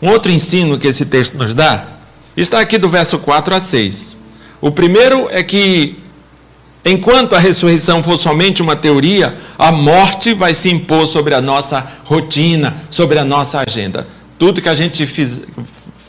[0.02, 1.86] Um outro ensino que esse texto nos dá
[2.36, 4.17] está aqui do verso 4 a 6.
[4.60, 5.98] O primeiro é que,
[6.84, 11.89] enquanto a ressurreição for somente uma teoria, a morte vai se impor sobre a nossa
[12.04, 14.06] rotina, sobre a nossa agenda.
[14.38, 15.39] Tudo que a gente fiz,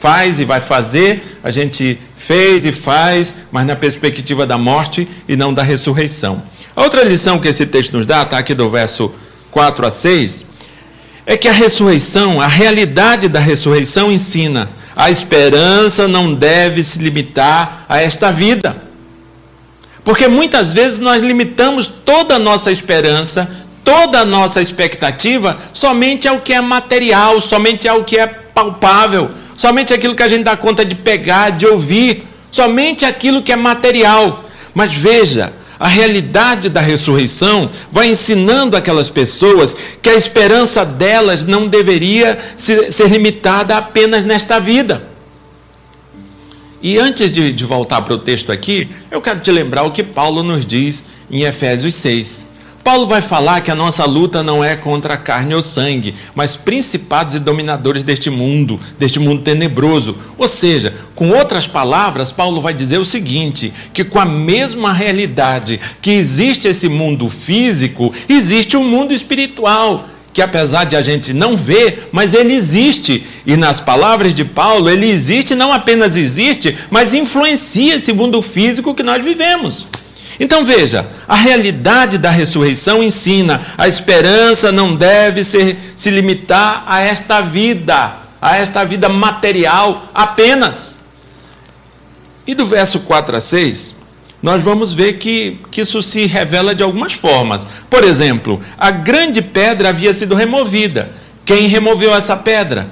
[0.01, 5.37] faz e vai fazer, a gente fez e faz, mas na perspectiva da morte e
[5.37, 6.43] não da ressurreição.
[6.75, 9.13] A outra lição que esse texto nos dá, está aqui do verso
[9.51, 10.47] 4 a 6,
[11.27, 14.69] é que a ressurreição, a realidade da ressurreição ensina
[15.01, 18.77] a esperança não deve se limitar a esta vida.
[20.05, 23.49] Porque muitas vezes nós limitamos toda a nossa esperança,
[23.85, 29.31] toda a nossa expectativa somente ao que é material, somente ao que é palpável,
[29.61, 33.57] somente aquilo que a gente dá conta de pegar, de ouvir, somente aquilo que é
[33.57, 34.43] material.
[34.73, 41.69] Mas veja, a realidade da ressurreição vai ensinando aquelas pessoas que a esperança delas não
[41.69, 45.07] deveria ser limitada apenas nesta vida.
[46.81, 50.03] E antes de, de voltar para o texto aqui, eu quero te lembrar o que
[50.03, 52.50] Paulo nos diz em Efésios 6.
[52.83, 57.35] Paulo vai falar que a nossa luta não é contra carne ou sangue, mas principados
[57.35, 60.17] e dominadores deste mundo, deste mundo tenebroso.
[60.39, 65.79] Ou seja, com outras palavras, Paulo vai dizer o seguinte: que com a mesma realidade
[66.01, 71.57] que existe esse mundo físico, existe um mundo espiritual que apesar de a gente não
[71.57, 73.25] ver, mas ele existe.
[73.45, 78.95] E nas palavras de Paulo, ele existe, não apenas existe, mas influencia esse mundo físico
[78.95, 79.89] que nós vivemos.
[80.41, 87.01] Então veja, a realidade da ressurreição ensina a esperança não deve ser, se limitar a
[87.01, 88.17] esta vida.
[88.41, 91.01] a esta vida material apenas.
[92.47, 93.97] E do verso 4 a 6,
[94.43, 97.67] nós vamos ver que, que isso se revela de algumas formas.
[97.91, 101.09] Por exemplo, a grande pedra havia sido removida.
[101.45, 102.89] Quem removeu essa pedra?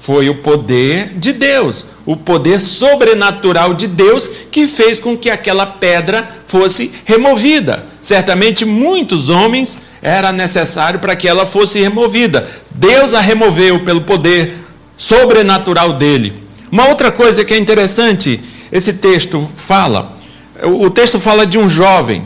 [0.00, 5.66] Foi o poder de Deus, o poder sobrenatural de Deus que fez com que aquela
[5.66, 7.84] pedra fosse removida.
[8.00, 12.48] Certamente muitos homens era necessário para que ela fosse removida.
[12.74, 14.54] Deus a removeu pelo poder
[14.96, 16.32] sobrenatural dele.
[16.72, 18.40] Uma outra coisa que é interessante,
[18.72, 20.16] esse texto fala,
[20.62, 22.24] o texto fala de um jovem.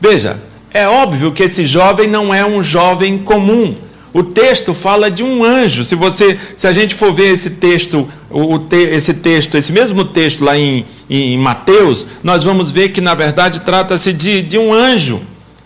[0.00, 0.38] Veja,
[0.72, 3.76] é óbvio que esse jovem não é um jovem comum,
[4.14, 5.84] o texto fala de um anjo.
[5.84, 10.04] Se você, se a gente for ver esse texto, o, te, esse texto, esse mesmo
[10.04, 14.72] texto lá em, em Mateus, nós vamos ver que na verdade trata-se de, de um
[14.72, 15.20] anjo,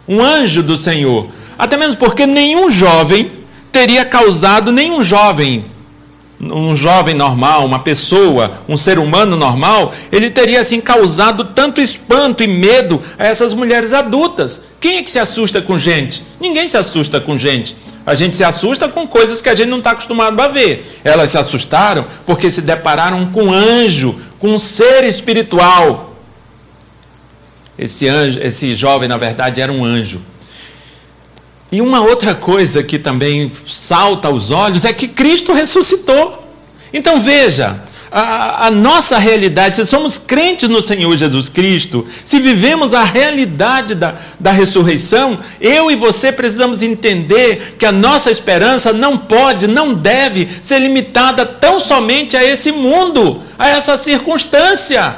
[0.08, 1.28] um anjo do Senhor.
[1.58, 3.30] Até mesmo porque nenhum jovem
[3.70, 5.62] teria causado, nenhum jovem,
[6.40, 12.42] um jovem normal, uma pessoa, um ser humano normal, ele teria assim causado tanto espanto
[12.42, 14.62] e medo a essas mulheres adultas.
[14.80, 16.22] Quem é que se assusta com gente?
[16.40, 17.76] Ninguém se assusta com gente.
[18.08, 20.98] A gente se assusta com coisas que a gente não está acostumado a ver.
[21.04, 26.16] Elas se assustaram porque se depararam com anjo, com um ser espiritual.
[27.78, 30.22] Esse anjo, esse jovem, na verdade, era um anjo.
[31.70, 36.48] E uma outra coisa que também salta aos olhos é que Cristo ressuscitou.
[36.90, 37.78] Então veja,
[38.10, 43.94] a, a, nossa realidade, se somos crentes no Senhor Jesus Cristo, se vivemos a realidade
[43.94, 49.94] da, da ressurreição, eu e você precisamos entender que a nossa esperança não pode, não
[49.94, 55.16] deve ser limitada tão somente a esse mundo, a essa circunstância.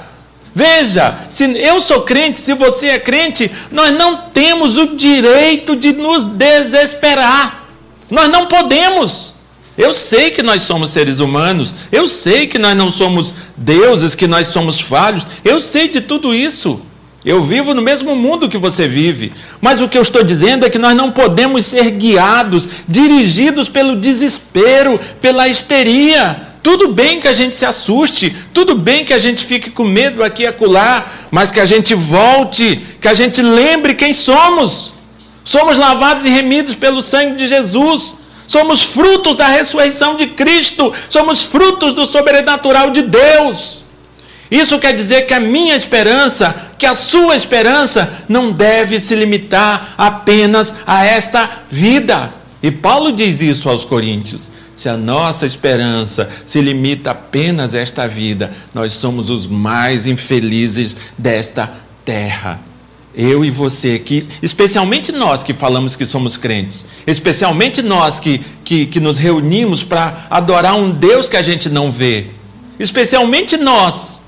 [0.52, 5.92] Veja, se eu sou crente, se você é crente, nós não temos o direito de
[5.92, 7.66] nos desesperar.
[8.10, 9.39] Nós não podemos.
[9.80, 14.26] Eu sei que nós somos seres humanos, eu sei que nós não somos deuses, que
[14.26, 16.82] nós somos falhos, eu sei de tudo isso.
[17.24, 19.32] Eu vivo no mesmo mundo que você vive.
[19.58, 23.96] Mas o que eu estou dizendo é que nós não podemos ser guiados, dirigidos pelo
[23.96, 26.48] desespero, pela histeria.
[26.62, 30.22] Tudo bem que a gente se assuste, tudo bem que a gente fique com medo
[30.22, 34.92] aqui e acolá, mas que a gente volte, que a gente lembre quem somos.
[35.42, 38.19] Somos lavados e remidos pelo sangue de Jesus
[38.50, 43.84] somos frutos da ressurreição de Cristo, somos frutos do sobrenatural de Deus.
[44.50, 49.94] Isso quer dizer que a minha esperança, que a sua esperança, não deve se limitar
[49.96, 52.34] apenas a esta vida.
[52.60, 54.50] E Paulo diz isso aos Coríntios.
[54.74, 60.96] Se a nossa esperança se limita apenas a esta vida, nós somos os mais infelizes
[61.16, 61.72] desta
[62.04, 62.69] terra.
[63.14, 68.86] Eu e você, que, especialmente nós que falamos que somos crentes, especialmente nós que, que,
[68.86, 72.26] que nos reunimos para adorar um Deus que a gente não vê,
[72.78, 74.20] especialmente nós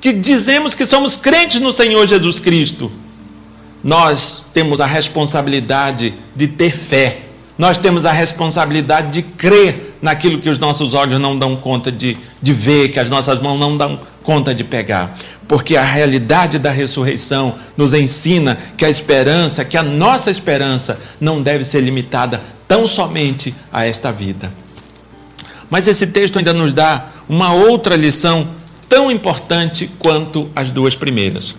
[0.00, 2.90] que dizemos que somos crentes no Senhor Jesus Cristo,
[3.82, 7.22] nós temos a responsabilidade de ter fé,
[7.56, 12.16] nós temos a responsabilidade de crer naquilo que os nossos olhos não dão conta de,
[12.40, 15.14] de ver, que as nossas mãos não dão conta de pegar
[15.48, 21.42] porque a realidade da ressurreição nos ensina que a esperança, que a nossa esperança não
[21.42, 24.52] deve ser limitada tão somente a esta vida.
[25.70, 28.50] Mas esse texto ainda nos dá uma outra lição
[28.88, 31.54] tão importante quanto as duas primeiras.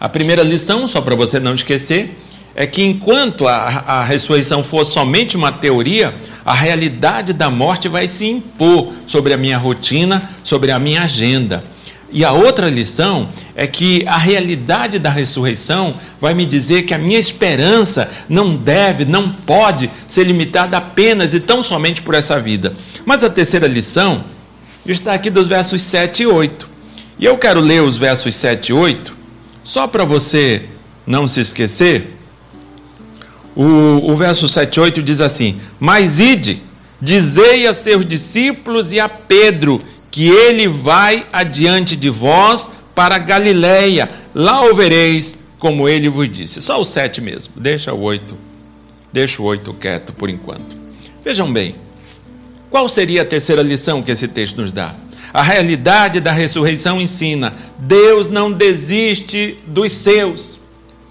[0.00, 2.18] A primeira lição, só para você não esquecer,
[2.54, 8.08] é que enquanto a, a ressurreição for somente uma teoria, a realidade da morte vai
[8.08, 11.64] se impor sobre a minha rotina, sobre a minha agenda.
[12.12, 16.98] E a outra lição é que a realidade da ressurreição vai me dizer que a
[16.98, 22.72] minha esperança não deve, não pode ser limitada apenas e tão somente por essa vida.
[23.04, 24.22] Mas a terceira lição
[24.86, 26.68] está aqui dos versos 7 e 8.
[27.18, 29.16] E eu quero ler os versos 7 e 8,
[29.64, 30.62] só para você
[31.04, 32.13] não se esquecer
[33.56, 36.60] o, o verso 7 8 diz assim: Mas ide,
[37.00, 39.80] dizei a seus discípulos e a Pedro
[40.10, 46.62] que ele vai adiante de vós para Galiléia, lá o vereis, como ele vos disse.
[46.62, 48.36] Só o 7 mesmo, deixa o 8,
[49.12, 50.76] deixa o 8 quieto por enquanto.
[51.24, 51.74] Vejam bem,
[52.70, 54.94] qual seria a terceira lição que esse texto nos dá?
[55.32, 60.60] A realidade da ressurreição ensina: Deus não desiste dos seus.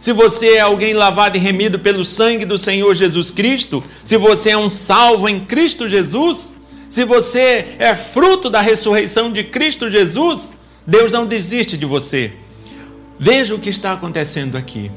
[0.03, 4.49] Se você é alguém lavado e remido pelo sangue do Senhor Jesus Cristo, se você
[4.49, 6.55] é um salvo em Cristo Jesus,
[6.89, 10.51] se você é fruto da ressurreição de Cristo Jesus,
[10.85, 12.33] Deus não desiste de você.
[13.17, 14.91] Veja o que está acontecendo aqui.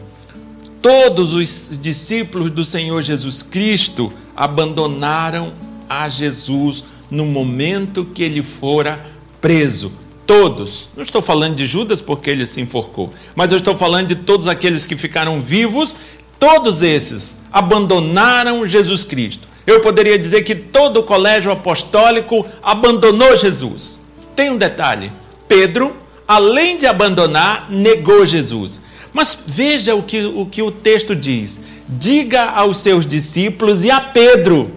[0.82, 5.52] Todos os discípulos do Senhor Jesus Cristo abandonaram
[5.88, 9.06] a Jesus no momento que ele fora
[9.40, 9.92] preso.
[10.26, 10.90] Todos.
[10.96, 14.48] Não estou falando de Judas porque ele se enforcou, mas eu estou falando de todos
[14.48, 15.94] aqueles que ficaram vivos.
[16.38, 19.48] Todos esses abandonaram Jesus Cristo.
[19.66, 23.98] Eu poderia dizer que todo o colégio apostólico abandonou Jesus.
[24.34, 25.10] Tem um detalhe:
[25.48, 25.94] Pedro,
[26.26, 28.80] além de abandonar, negou Jesus.
[29.12, 34.00] Mas veja o que o, que o texto diz: diga aos seus discípulos e a
[34.00, 34.70] Pedro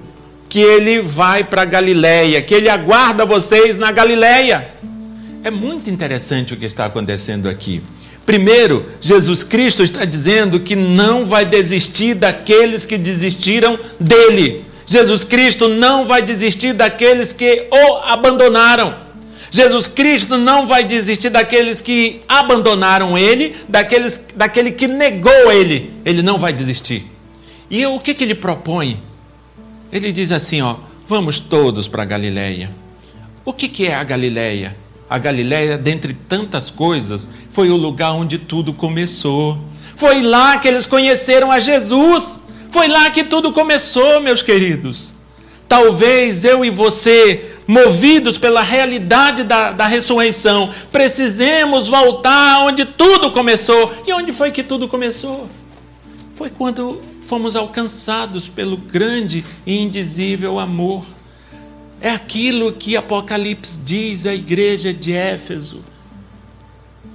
[0.47, 4.67] que ele vai para Galiléia, que ele aguarda vocês na Galiléia.
[5.43, 7.81] É muito interessante o que está acontecendo aqui.
[8.25, 14.65] Primeiro, Jesus Cristo está dizendo que não vai desistir daqueles que desistiram dele.
[14.85, 18.95] Jesus Cristo não vai desistir daqueles que o abandonaram.
[19.49, 25.91] Jesus Cristo não vai desistir daqueles que abandonaram ele, daqueles, daquele que negou ele.
[26.05, 27.05] Ele não vai desistir.
[27.69, 29.01] E o que, que ele propõe?
[29.91, 30.75] Ele diz assim, ó,
[31.07, 32.69] vamos todos para a Galileia.
[33.43, 34.75] O que, que é a Galileia?
[35.09, 39.57] A Galileia, dentre tantas coisas, foi o lugar onde tudo começou.
[39.95, 42.41] Foi lá que eles conheceram a Jesus.
[42.69, 45.15] Foi lá que tudo começou, meus queridos.
[45.67, 53.91] Talvez eu e você, movidos pela realidade da, da ressurreição, precisemos voltar onde tudo começou.
[54.05, 55.49] E onde foi que tudo começou?
[56.35, 61.03] Foi quando fomos alcançados pelo grande e indizível amor.
[62.01, 65.81] É aquilo que Apocalipse diz à igreja de Éfeso.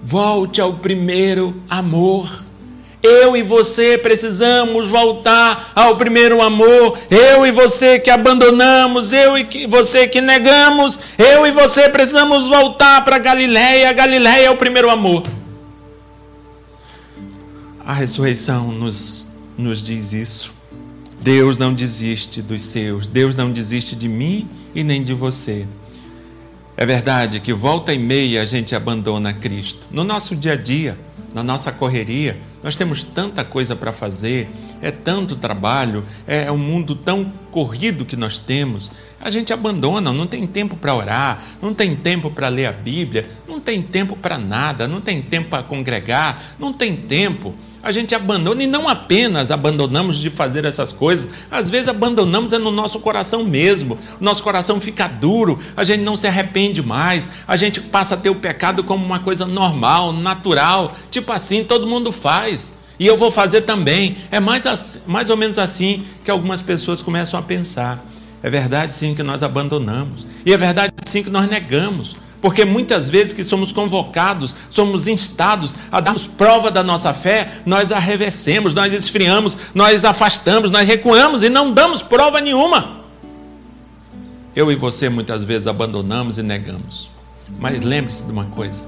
[0.02, 2.44] Volte ao primeiro amor.
[3.02, 6.98] Eu e você precisamos voltar ao primeiro amor.
[7.10, 13.04] Eu e você que abandonamos, eu e você que negamos, eu e você precisamos voltar
[13.04, 13.92] para Galiléia.
[13.92, 15.22] Galiléia é o primeiro amor.
[17.86, 19.24] A ressurreição nos
[19.56, 20.52] nos diz isso.
[21.24, 25.66] Deus não desiste dos seus, Deus não desiste de mim e nem de você.
[26.76, 29.86] É verdade que volta e meia a gente abandona Cristo.
[29.90, 30.98] No nosso dia a dia,
[31.32, 34.50] na nossa correria, nós temos tanta coisa para fazer,
[34.82, 38.90] é tanto trabalho, é um mundo tão corrido que nós temos.
[39.18, 43.30] A gente abandona, não tem tempo para orar, não tem tempo para ler a Bíblia,
[43.48, 47.54] não tem tempo para nada, não tem tempo para congregar, não tem tempo
[47.84, 52.58] a gente abandona e não apenas abandonamos de fazer essas coisas, às vezes abandonamos é
[52.58, 53.98] no nosso coração mesmo.
[54.18, 58.30] Nosso coração fica duro, a gente não se arrepende mais, a gente passa a ter
[58.30, 62.72] o pecado como uma coisa normal, natural, tipo assim, todo mundo faz.
[62.98, 64.16] E eu vou fazer também.
[64.30, 68.02] É mais, assim, mais ou menos assim que algumas pessoas começam a pensar.
[68.42, 70.26] É verdade sim que nós abandonamos.
[70.46, 72.16] E é verdade sim que nós negamos.
[72.44, 77.90] Porque muitas vezes que somos convocados, somos instados a darmos prova da nossa fé, nós
[77.90, 83.00] arrevecemos, nós esfriamos, nós afastamos, nós recuamos e não damos prova nenhuma.
[84.54, 87.08] Eu e você muitas vezes abandonamos e negamos.
[87.58, 88.84] Mas lembre-se de uma coisa: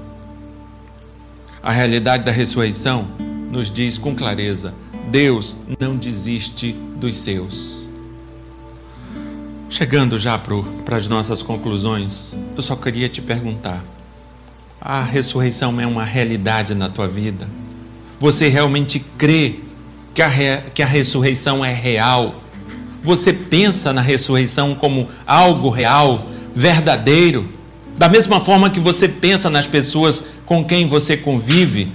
[1.63, 3.07] a realidade da ressurreição
[3.51, 4.71] nos diz com clareza:
[5.09, 7.76] Deus não desiste dos seus.
[9.69, 13.83] Chegando já para as nossas conclusões, eu só queria te perguntar:
[14.79, 17.47] a ressurreição é uma realidade na tua vida?
[18.17, 19.55] Você realmente crê
[20.13, 22.35] que a, re, que a ressurreição é real?
[23.03, 27.47] Você pensa na ressurreição como algo real, verdadeiro?
[27.97, 31.91] Da mesma forma que você pensa nas pessoas com quem você convive,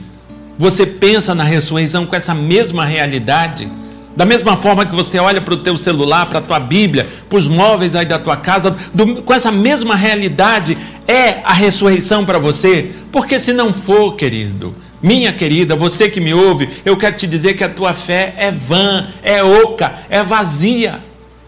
[0.59, 3.69] você pensa na ressurreição com essa mesma realidade?
[4.15, 7.39] Da mesma forma que você olha para o teu celular, para a tua Bíblia, para
[7.39, 10.77] os móveis aí da tua casa, do, com essa mesma realidade,
[11.09, 12.91] é a ressurreição para você?
[13.11, 17.55] Porque se não for, querido, minha querida, você que me ouve, eu quero te dizer
[17.55, 21.01] que a tua fé é vã, é oca, é vazia.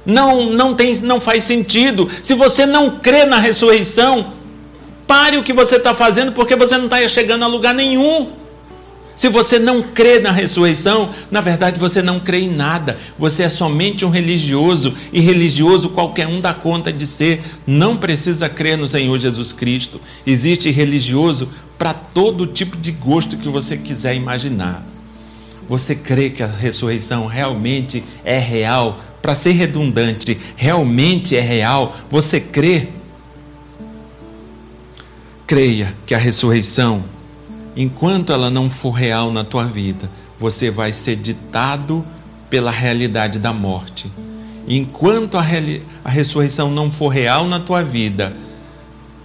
[0.04, 2.08] Não, não tem, não faz sentido.
[2.22, 4.32] Se você não crê na ressurreição,
[5.06, 8.28] pare o que você está fazendo, porque você não está chegando a lugar nenhum.
[9.16, 12.98] Se você não crê na ressurreição, na verdade você não crê em nada.
[13.18, 17.40] Você é somente um religioso e religioso qualquer um dá conta de ser.
[17.66, 20.00] Não precisa crer no Senhor Jesus Cristo.
[20.26, 21.48] Existe religioso
[21.78, 24.84] para todo tipo de gosto que você quiser imaginar.
[25.68, 29.00] Você crê que a ressurreição realmente é real?
[29.22, 31.96] Para ser redundante, realmente é real?
[32.10, 32.88] Você crê?
[35.46, 37.04] Creia que a ressurreição
[37.76, 42.04] enquanto ela não for real na tua vida, você vai ser ditado
[42.50, 44.10] pela realidade da morte.
[44.66, 45.44] Enquanto a,
[46.04, 48.32] a ressurreição não for real na tua vida,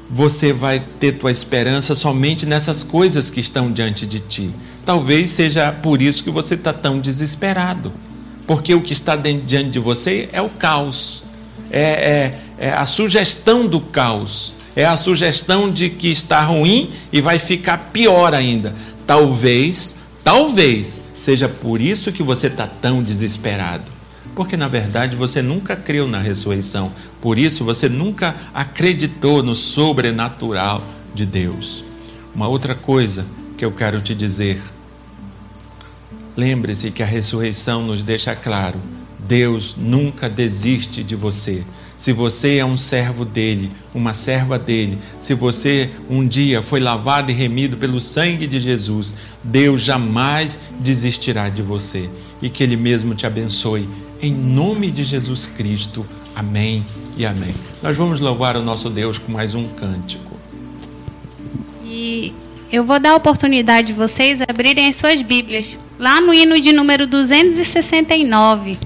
[0.10, 4.50] você vai ter tua esperança somente nessas coisas que estão diante de ti.
[4.86, 7.92] Talvez seja por isso que você está tão desesperado,
[8.48, 11.24] porque o que está diante de você é o caos,
[11.70, 17.20] é, é, é a sugestão do caos, é a sugestão de que está ruim e
[17.20, 18.74] vai ficar pior ainda.
[19.06, 23.92] Talvez, talvez seja por isso que você está tão desesperado.
[24.34, 30.82] Porque na verdade você nunca creu na ressurreição, por isso você nunca acreditou no sobrenatural
[31.14, 31.84] de Deus.
[32.34, 33.26] Uma outra coisa
[33.58, 34.62] que eu quero te dizer:
[36.38, 38.80] lembre-se que a ressurreição nos deixa claro:
[39.28, 41.66] Deus nunca desiste de você.
[42.00, 47.30] Se você é um servo dele, uma serva dele, se você um dia foi lavado
[47.30, 52.10] e remido pelo sangue de Jesus, Deus jamais desistirá de você
[52.42, 53.86] e que ele mesmo te abençoe.
[54.22, 56.06] Em nome de Jesus Cristo.
[56.34, 56.86] Amém
[57.18, 57.54] e amém.
[57.84, 60.40] Nós vamos louvar o nosso Deus com mais um cântico.
[61.84, 62.34] E
[62.72, 66.72] eu vou dar a oportunidade de vocês abrirem as suas Bíblias, lá no hino de
[66.72, 68.78] número 269,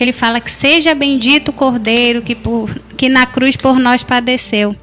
[0.00, 4.02] que ele fala que seja bendito o Cordeiro que, por, que na cruz por nós
[4.02, 4.74] padeceu.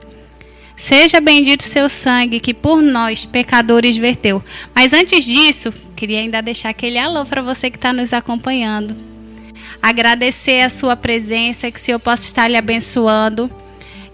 [0.75, 4.43] Seja bendito o seu sangue que por nós, pecadores, verteu.
[4.75, 8.95] Mas antes disso, queria ainda deixar aquele alô para você que está nos acompanhando.
[9.81, 13.49] Agradecer a sua presença, que o Senhor possa estar lhe abençoando.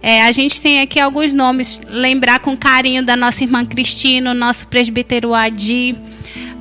[0.02, 4.68] É, a gente tem aqui alguns nomes, lembrar com carinho da nossa irmã Cristina, nosso
[4.68, 5.98] presbítero Adi,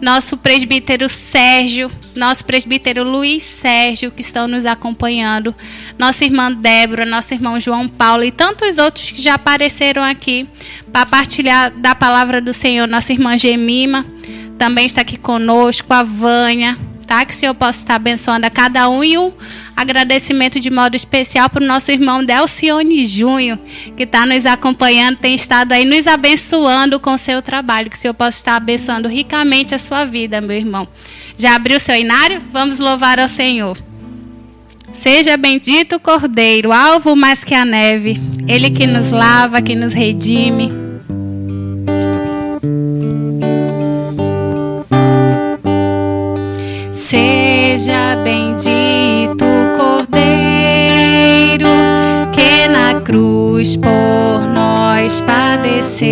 [0.03, 5.55] nosso presbítero Sérgio, nosso presbítero Luiz Sérgio, que estão nos acompanhando,
[5.97, 10.49] nossa irmã Débora, nosso irmão João Paulo e tantos outros que já apareceram aqui
[10.93, 12.89] para partilhar da palavra do Senhor.
[12.89, 14.05] Nossa irmã Gemima
[14.59, 16.77] também está aqui conosco, a Vânia,
[17.07, 17.25] tá?
[17.25, 19.33] Que o Senhor possa estar abençoando a cada um e um
[19.77, 23.59] agradecimento de modo especial para o nosso irmão Delcione Júnior,
[23.97, 27.91] que está nos acompanhando, tem estado aí nos abençoando com seu trabalho.
[27.91, 30.87] Que o Senhor possa estar abençoando ricamente a sua vida, meu irmão.
[31.37, 32.41] Já abriu o seu inário?
[32.53, 33.77] Vamos louvar ao Senhor.
[34.95, 39.93] Seja bendito o Cordeiro, alvo mais que a neve, ele que nos lava, que nos
[39.93, 40.71] redime.
[46.93, 49.52] Seja bendito
[53.05, 56.03] cruz por nós padeceu.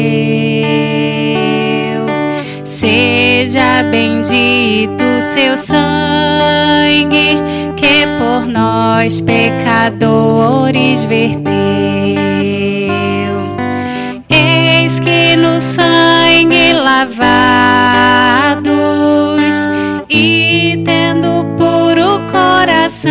[2.64, 7.38] Seja bendito seu sangue
[7.76, 11.50] que por nós pecadores verteu.
[14.28, 17.60] Eis que no sangue lavado
[20.08, 23.10] e tendo puro coração,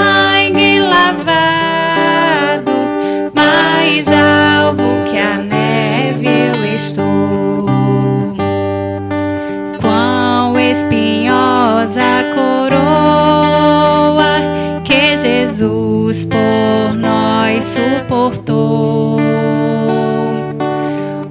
[17.61, 19.17] suportou.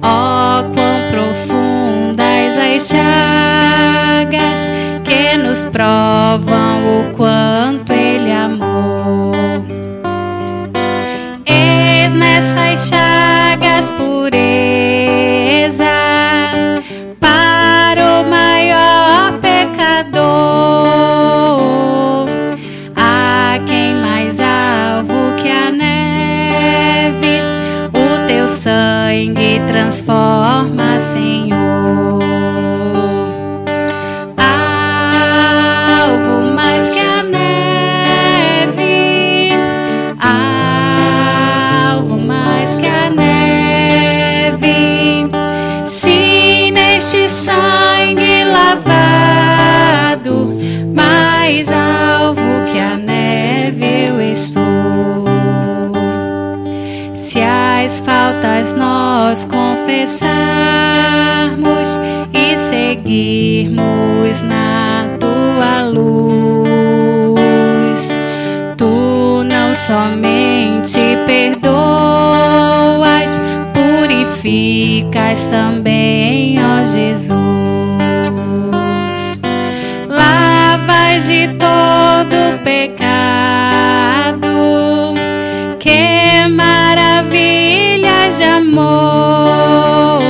[0.03, 4.69] Oh, quão profundas as chagas
[5.03, 7.90] que nos provam o quanto
[29.67, 30.30] transforma,
[59.45, 60.31] confessarmos
[62.33, 66.59] e seguirmos na tua luz,
[68.77, 71.71] tu não somente perdoas,
[73.73, 76.00] purificas também,
[88.31, 90.21] maravilha amor,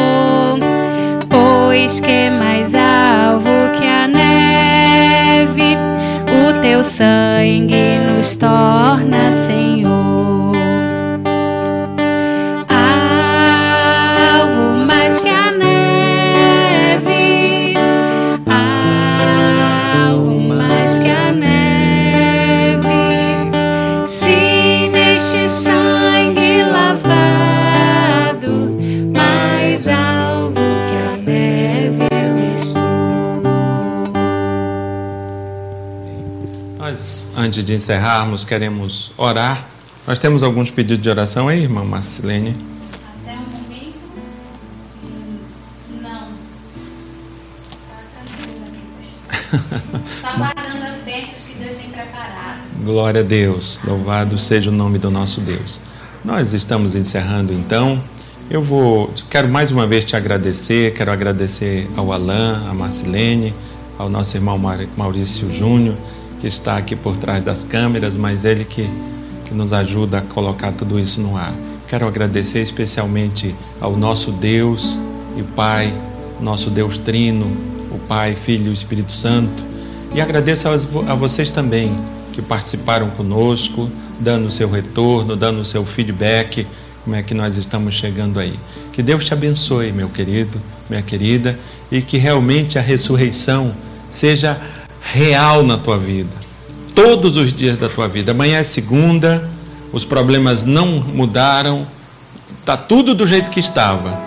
[1.30, 5.78] pois que mais alvo que a neve,
[6.28, 9.81] o teu sangue nos torna Senhor.
[37.52, 39.68] Antes de encerrarmos, queremos orar.
[40.08, 42.56] Nós temos alguns pedidos de oração aí, irmã Marcelene?
[43.22, 43.99] Até o momento,
[46.02, 46.30] não.
[50.22, 52.62] Só aguardando as bênçãos que Deus tem preparado.
[52.86, 55.82] Glória a Deus, louvado seja o nome do nosso Deus.
[56.24, 58.02] Nós estamos encerrando então.
[58.49, 63.54] Eu vou, quero mais uma vez te agradecer, quero agradecer ao Alain, à Marcelene,
[63.97, 64.58] ao nosso irmão
[64.95, 65.97] Maurício Júnior
[66.42, 68.89] que está aqui por trás das câmeras, mas ele que,
[69.46, 71.54] que nos ajuda a colocar tudo isso no ar.
[71.88, 74.98] Quero agradecer especialmente ao nosso Deus
[75.38, 75.94] e Pai,
[76.39, 77.46] nosso Deus Trino,
[77.92, 79.64] o Pai, Filho e Espírito Santo.
[80.16, 81.96] E agradeço a vocês também
[82.34, 86.66] que participaram conosco, dando o seu retorno, dando o seu feedback,
[87.04, 88.58] como é que nós estamos chegando aí.
[88.92, 91.58] Que Deus te abençoe, meu querido, minha querida,
[91.92, 93.76] e que realmente a ressurreição
[94.10, 94.60] seja
[95.12, 96.32] real na tua vida,
[96.95, 98.32] todos os dias da tua vida.
[98.32, 99.49] Amanhã é segunda,
[99.91, 101.86] os problemas não mudaram,
[102.59, 104.18] está tudo do jeito que estava.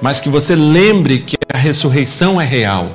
[0.00, 2.90] Mas que você lembre que a ressurreição é real.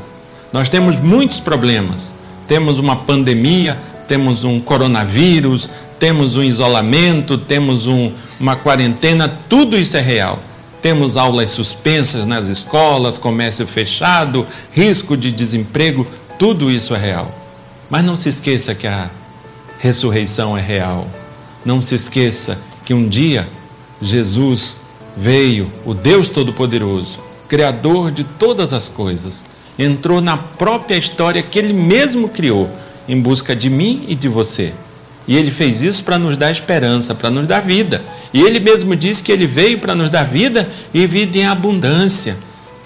[0.52, 2.14] Nós temos muitos problemas.
[2.48, 3.78] Temos uma pandemia,
[4.08, 5.70] temos um coronavírus,
[6.00, 10.42] temos um isolamento, temos um, uma quarentena, tudo isso é real.
[10.82, 16.08] Temos aulas suspensas nas escolas, comércio fechado, risco de desemprego,
[16.38, 17.32] tudo isso é real.
[17.90, 19.10] Mas não se esqueça que a
[19.80, 21.08] ressurreição é real.
[21.64, 23.48] Não se esqueça que um dia
[24.02, 24.78] Jesus
[25.16, 29.46] veio, o Deus Todo-Poderoso, Criador de todas as coisas,
[29.78, 32.70] entrou na própria história que Ele mesmo criou,
[33.08, 34.74] em busca de mim e de você.
[35.28, 38.04] E Ele fez isso para nos dar esperança, para nos dar vida.
[38.34, 42.36] E Ele mesmo disse que Ele veio para nos dar vida e vida em abundância.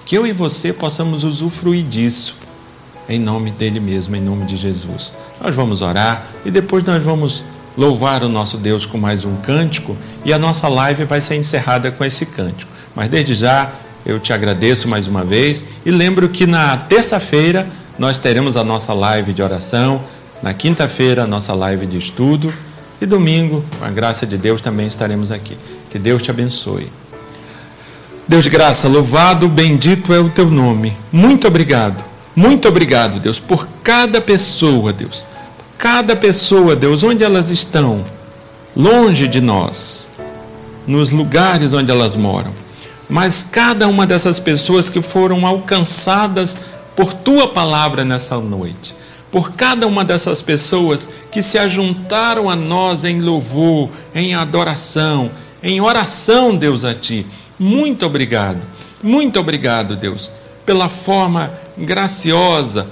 [0.06, 2.39] Que eu e você possamos usufruir disso
[3.10, 5.14] em nome dele mesmo, em nome de Jesus.
[5.42, 7.44] Nós vamos orar e depois nós vamos
[7.76, 11.92] louvar o nosso Deus com mais um cântico e a nossa live vai ser encerrada
[11.92, 12.72] com esse cântico.
[12.96, 13.72] Mas desde já
[14.06, 18.94] eu te agradeço mais uma vez e lembro que na terça-feira nós teremos a nossa
[18.94, 20.02] live de oração,
[20.44, 22.54] na quinta-feira a nossa live de estudo
[23.02, 25.58] e domingo, com a graça de Deus, também estaremos aqui.
[25.90, 26.90] Que Deus te abençoe.
[28.28, 30.96] Deus de graça, louvado, bendito é o teu nome.
[31.12, 32.09] Muito obrigado
[32.40, 35.26] muito obrigado, Deus, por cada pessoa, Deus.
[35.78, 38.06] Cada pessoa, Deus, onde elas estão,
[38.74, 40.10] longe de nós,
[40.88, 42.54] nos lugares onde elas moram.
[43.10, 46.56] Mas cada uma dessas pessoas que foram alcançadas
[46.96, 48.96] por tua palavra nessa noite,
[49.30, 55.30] por cada uma dessas pessoas que se ajuntaram a nós em louvor, em adoração,
[55.62, 57.28] em oração, Deus, a ti.
[57.60, 58.62] Muito obrigado.
[59.04, 60.32] Muito obrigado, Deus,
[60.66, 62.88] pela forma graciosa,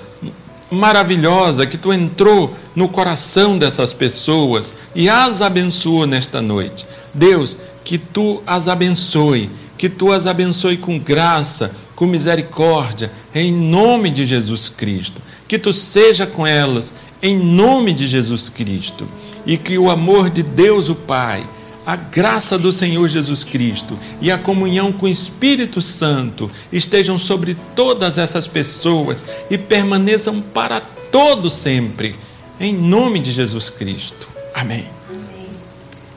[0.71, 6.85] maravilhosa que tu entrou no coração dessas pessoas e as abençoou nesta noite.
[7.13, 14.09] Deus, que tu as abençoe, que tu as abençoe com graça, com misericórdia, em nome
[14.09, 15.21] de Jesus Cristo.
[15.47, 19.07] Que tu seja com elas, em nome de Jesus Cristo.
[19.45, 21.47] E que o amor de Deus, o Pai,
[21.87, 27.55] a graça do Senhor Jesus Cristo e a comunhão com o Espírito Santo estejam sobre
[27.77, 32.13] todas essas pessoas e permaneçam para todo sempre.
[32.59, 34.27] Em nome de Jesus Cristo.
[34.53, 34.85] Amém.
[35.09, 35.47] Amém.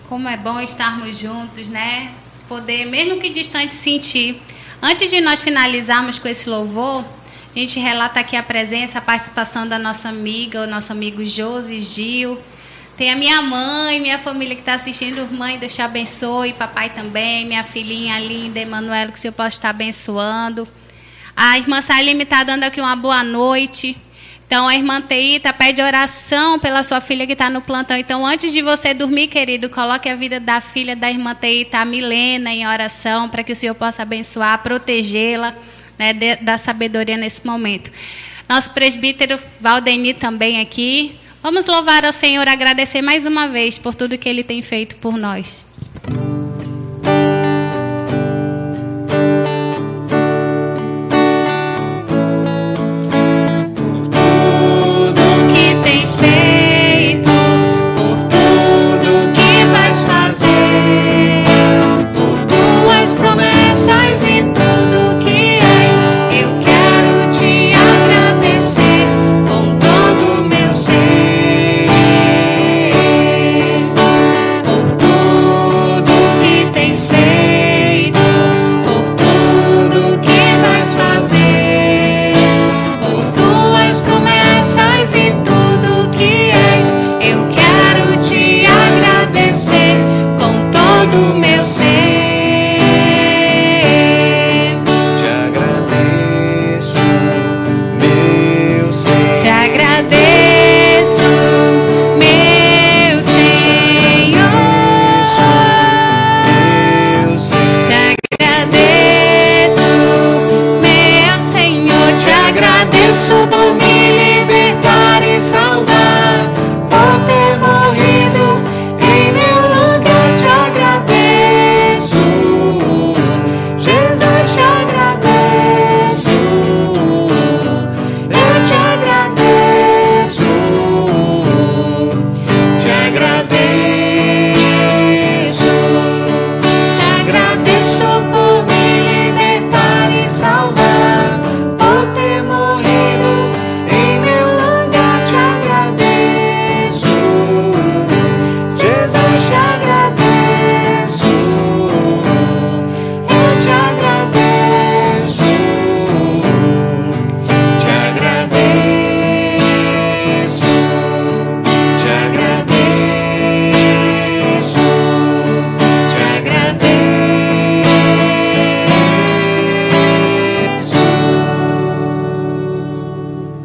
[0.08, 2.10] Como é bom estarmos juntos, né?
[2.48, 4.42] Poder, mesmo que distante, sentir.
[4.82, 7.04] Antes de nós finalizarmos com esse louvor,
[7.54, 11.80] a gente relata aqui a presença, a participação da nossa amiga, o nosso amigo Josi
[11.80, 12.36] Gil
[13.00, 15.26] tem a minha mãe, minha família que está assistindo.
[15.32, 16.52] Mãe, Deus te abençoe.
[16.52, 17.46] Papai também.
[17.46, 20.68] Minha filhinha linda, Emanuela, que o Senhor possa estar abençoando.
[21.34, 23.96] A irmã Salim está dando aqui uma boa noite.
[24.46, 27.96] Então, a irmã Teita pede oração pela sua filha que está no plantão.
[27.96, 31.86] Então, antes de você dormir, querido, coloque a vida da filha da irmã Teita, a
[31.86, 35.54] Milena, em oração, para que o Senhor possa abençoar, protegê-la,
[35.98, 37.90] né, da sabedoria nesse momento.
[38.46, 41.18] Nosso presbítero Valdeni também aqui.
[41.42, 45.16] Vamos louvar ao Senhor, agradecer mais uma vez por tudo que Ele tem feito por
[45.16, 45.64] nós.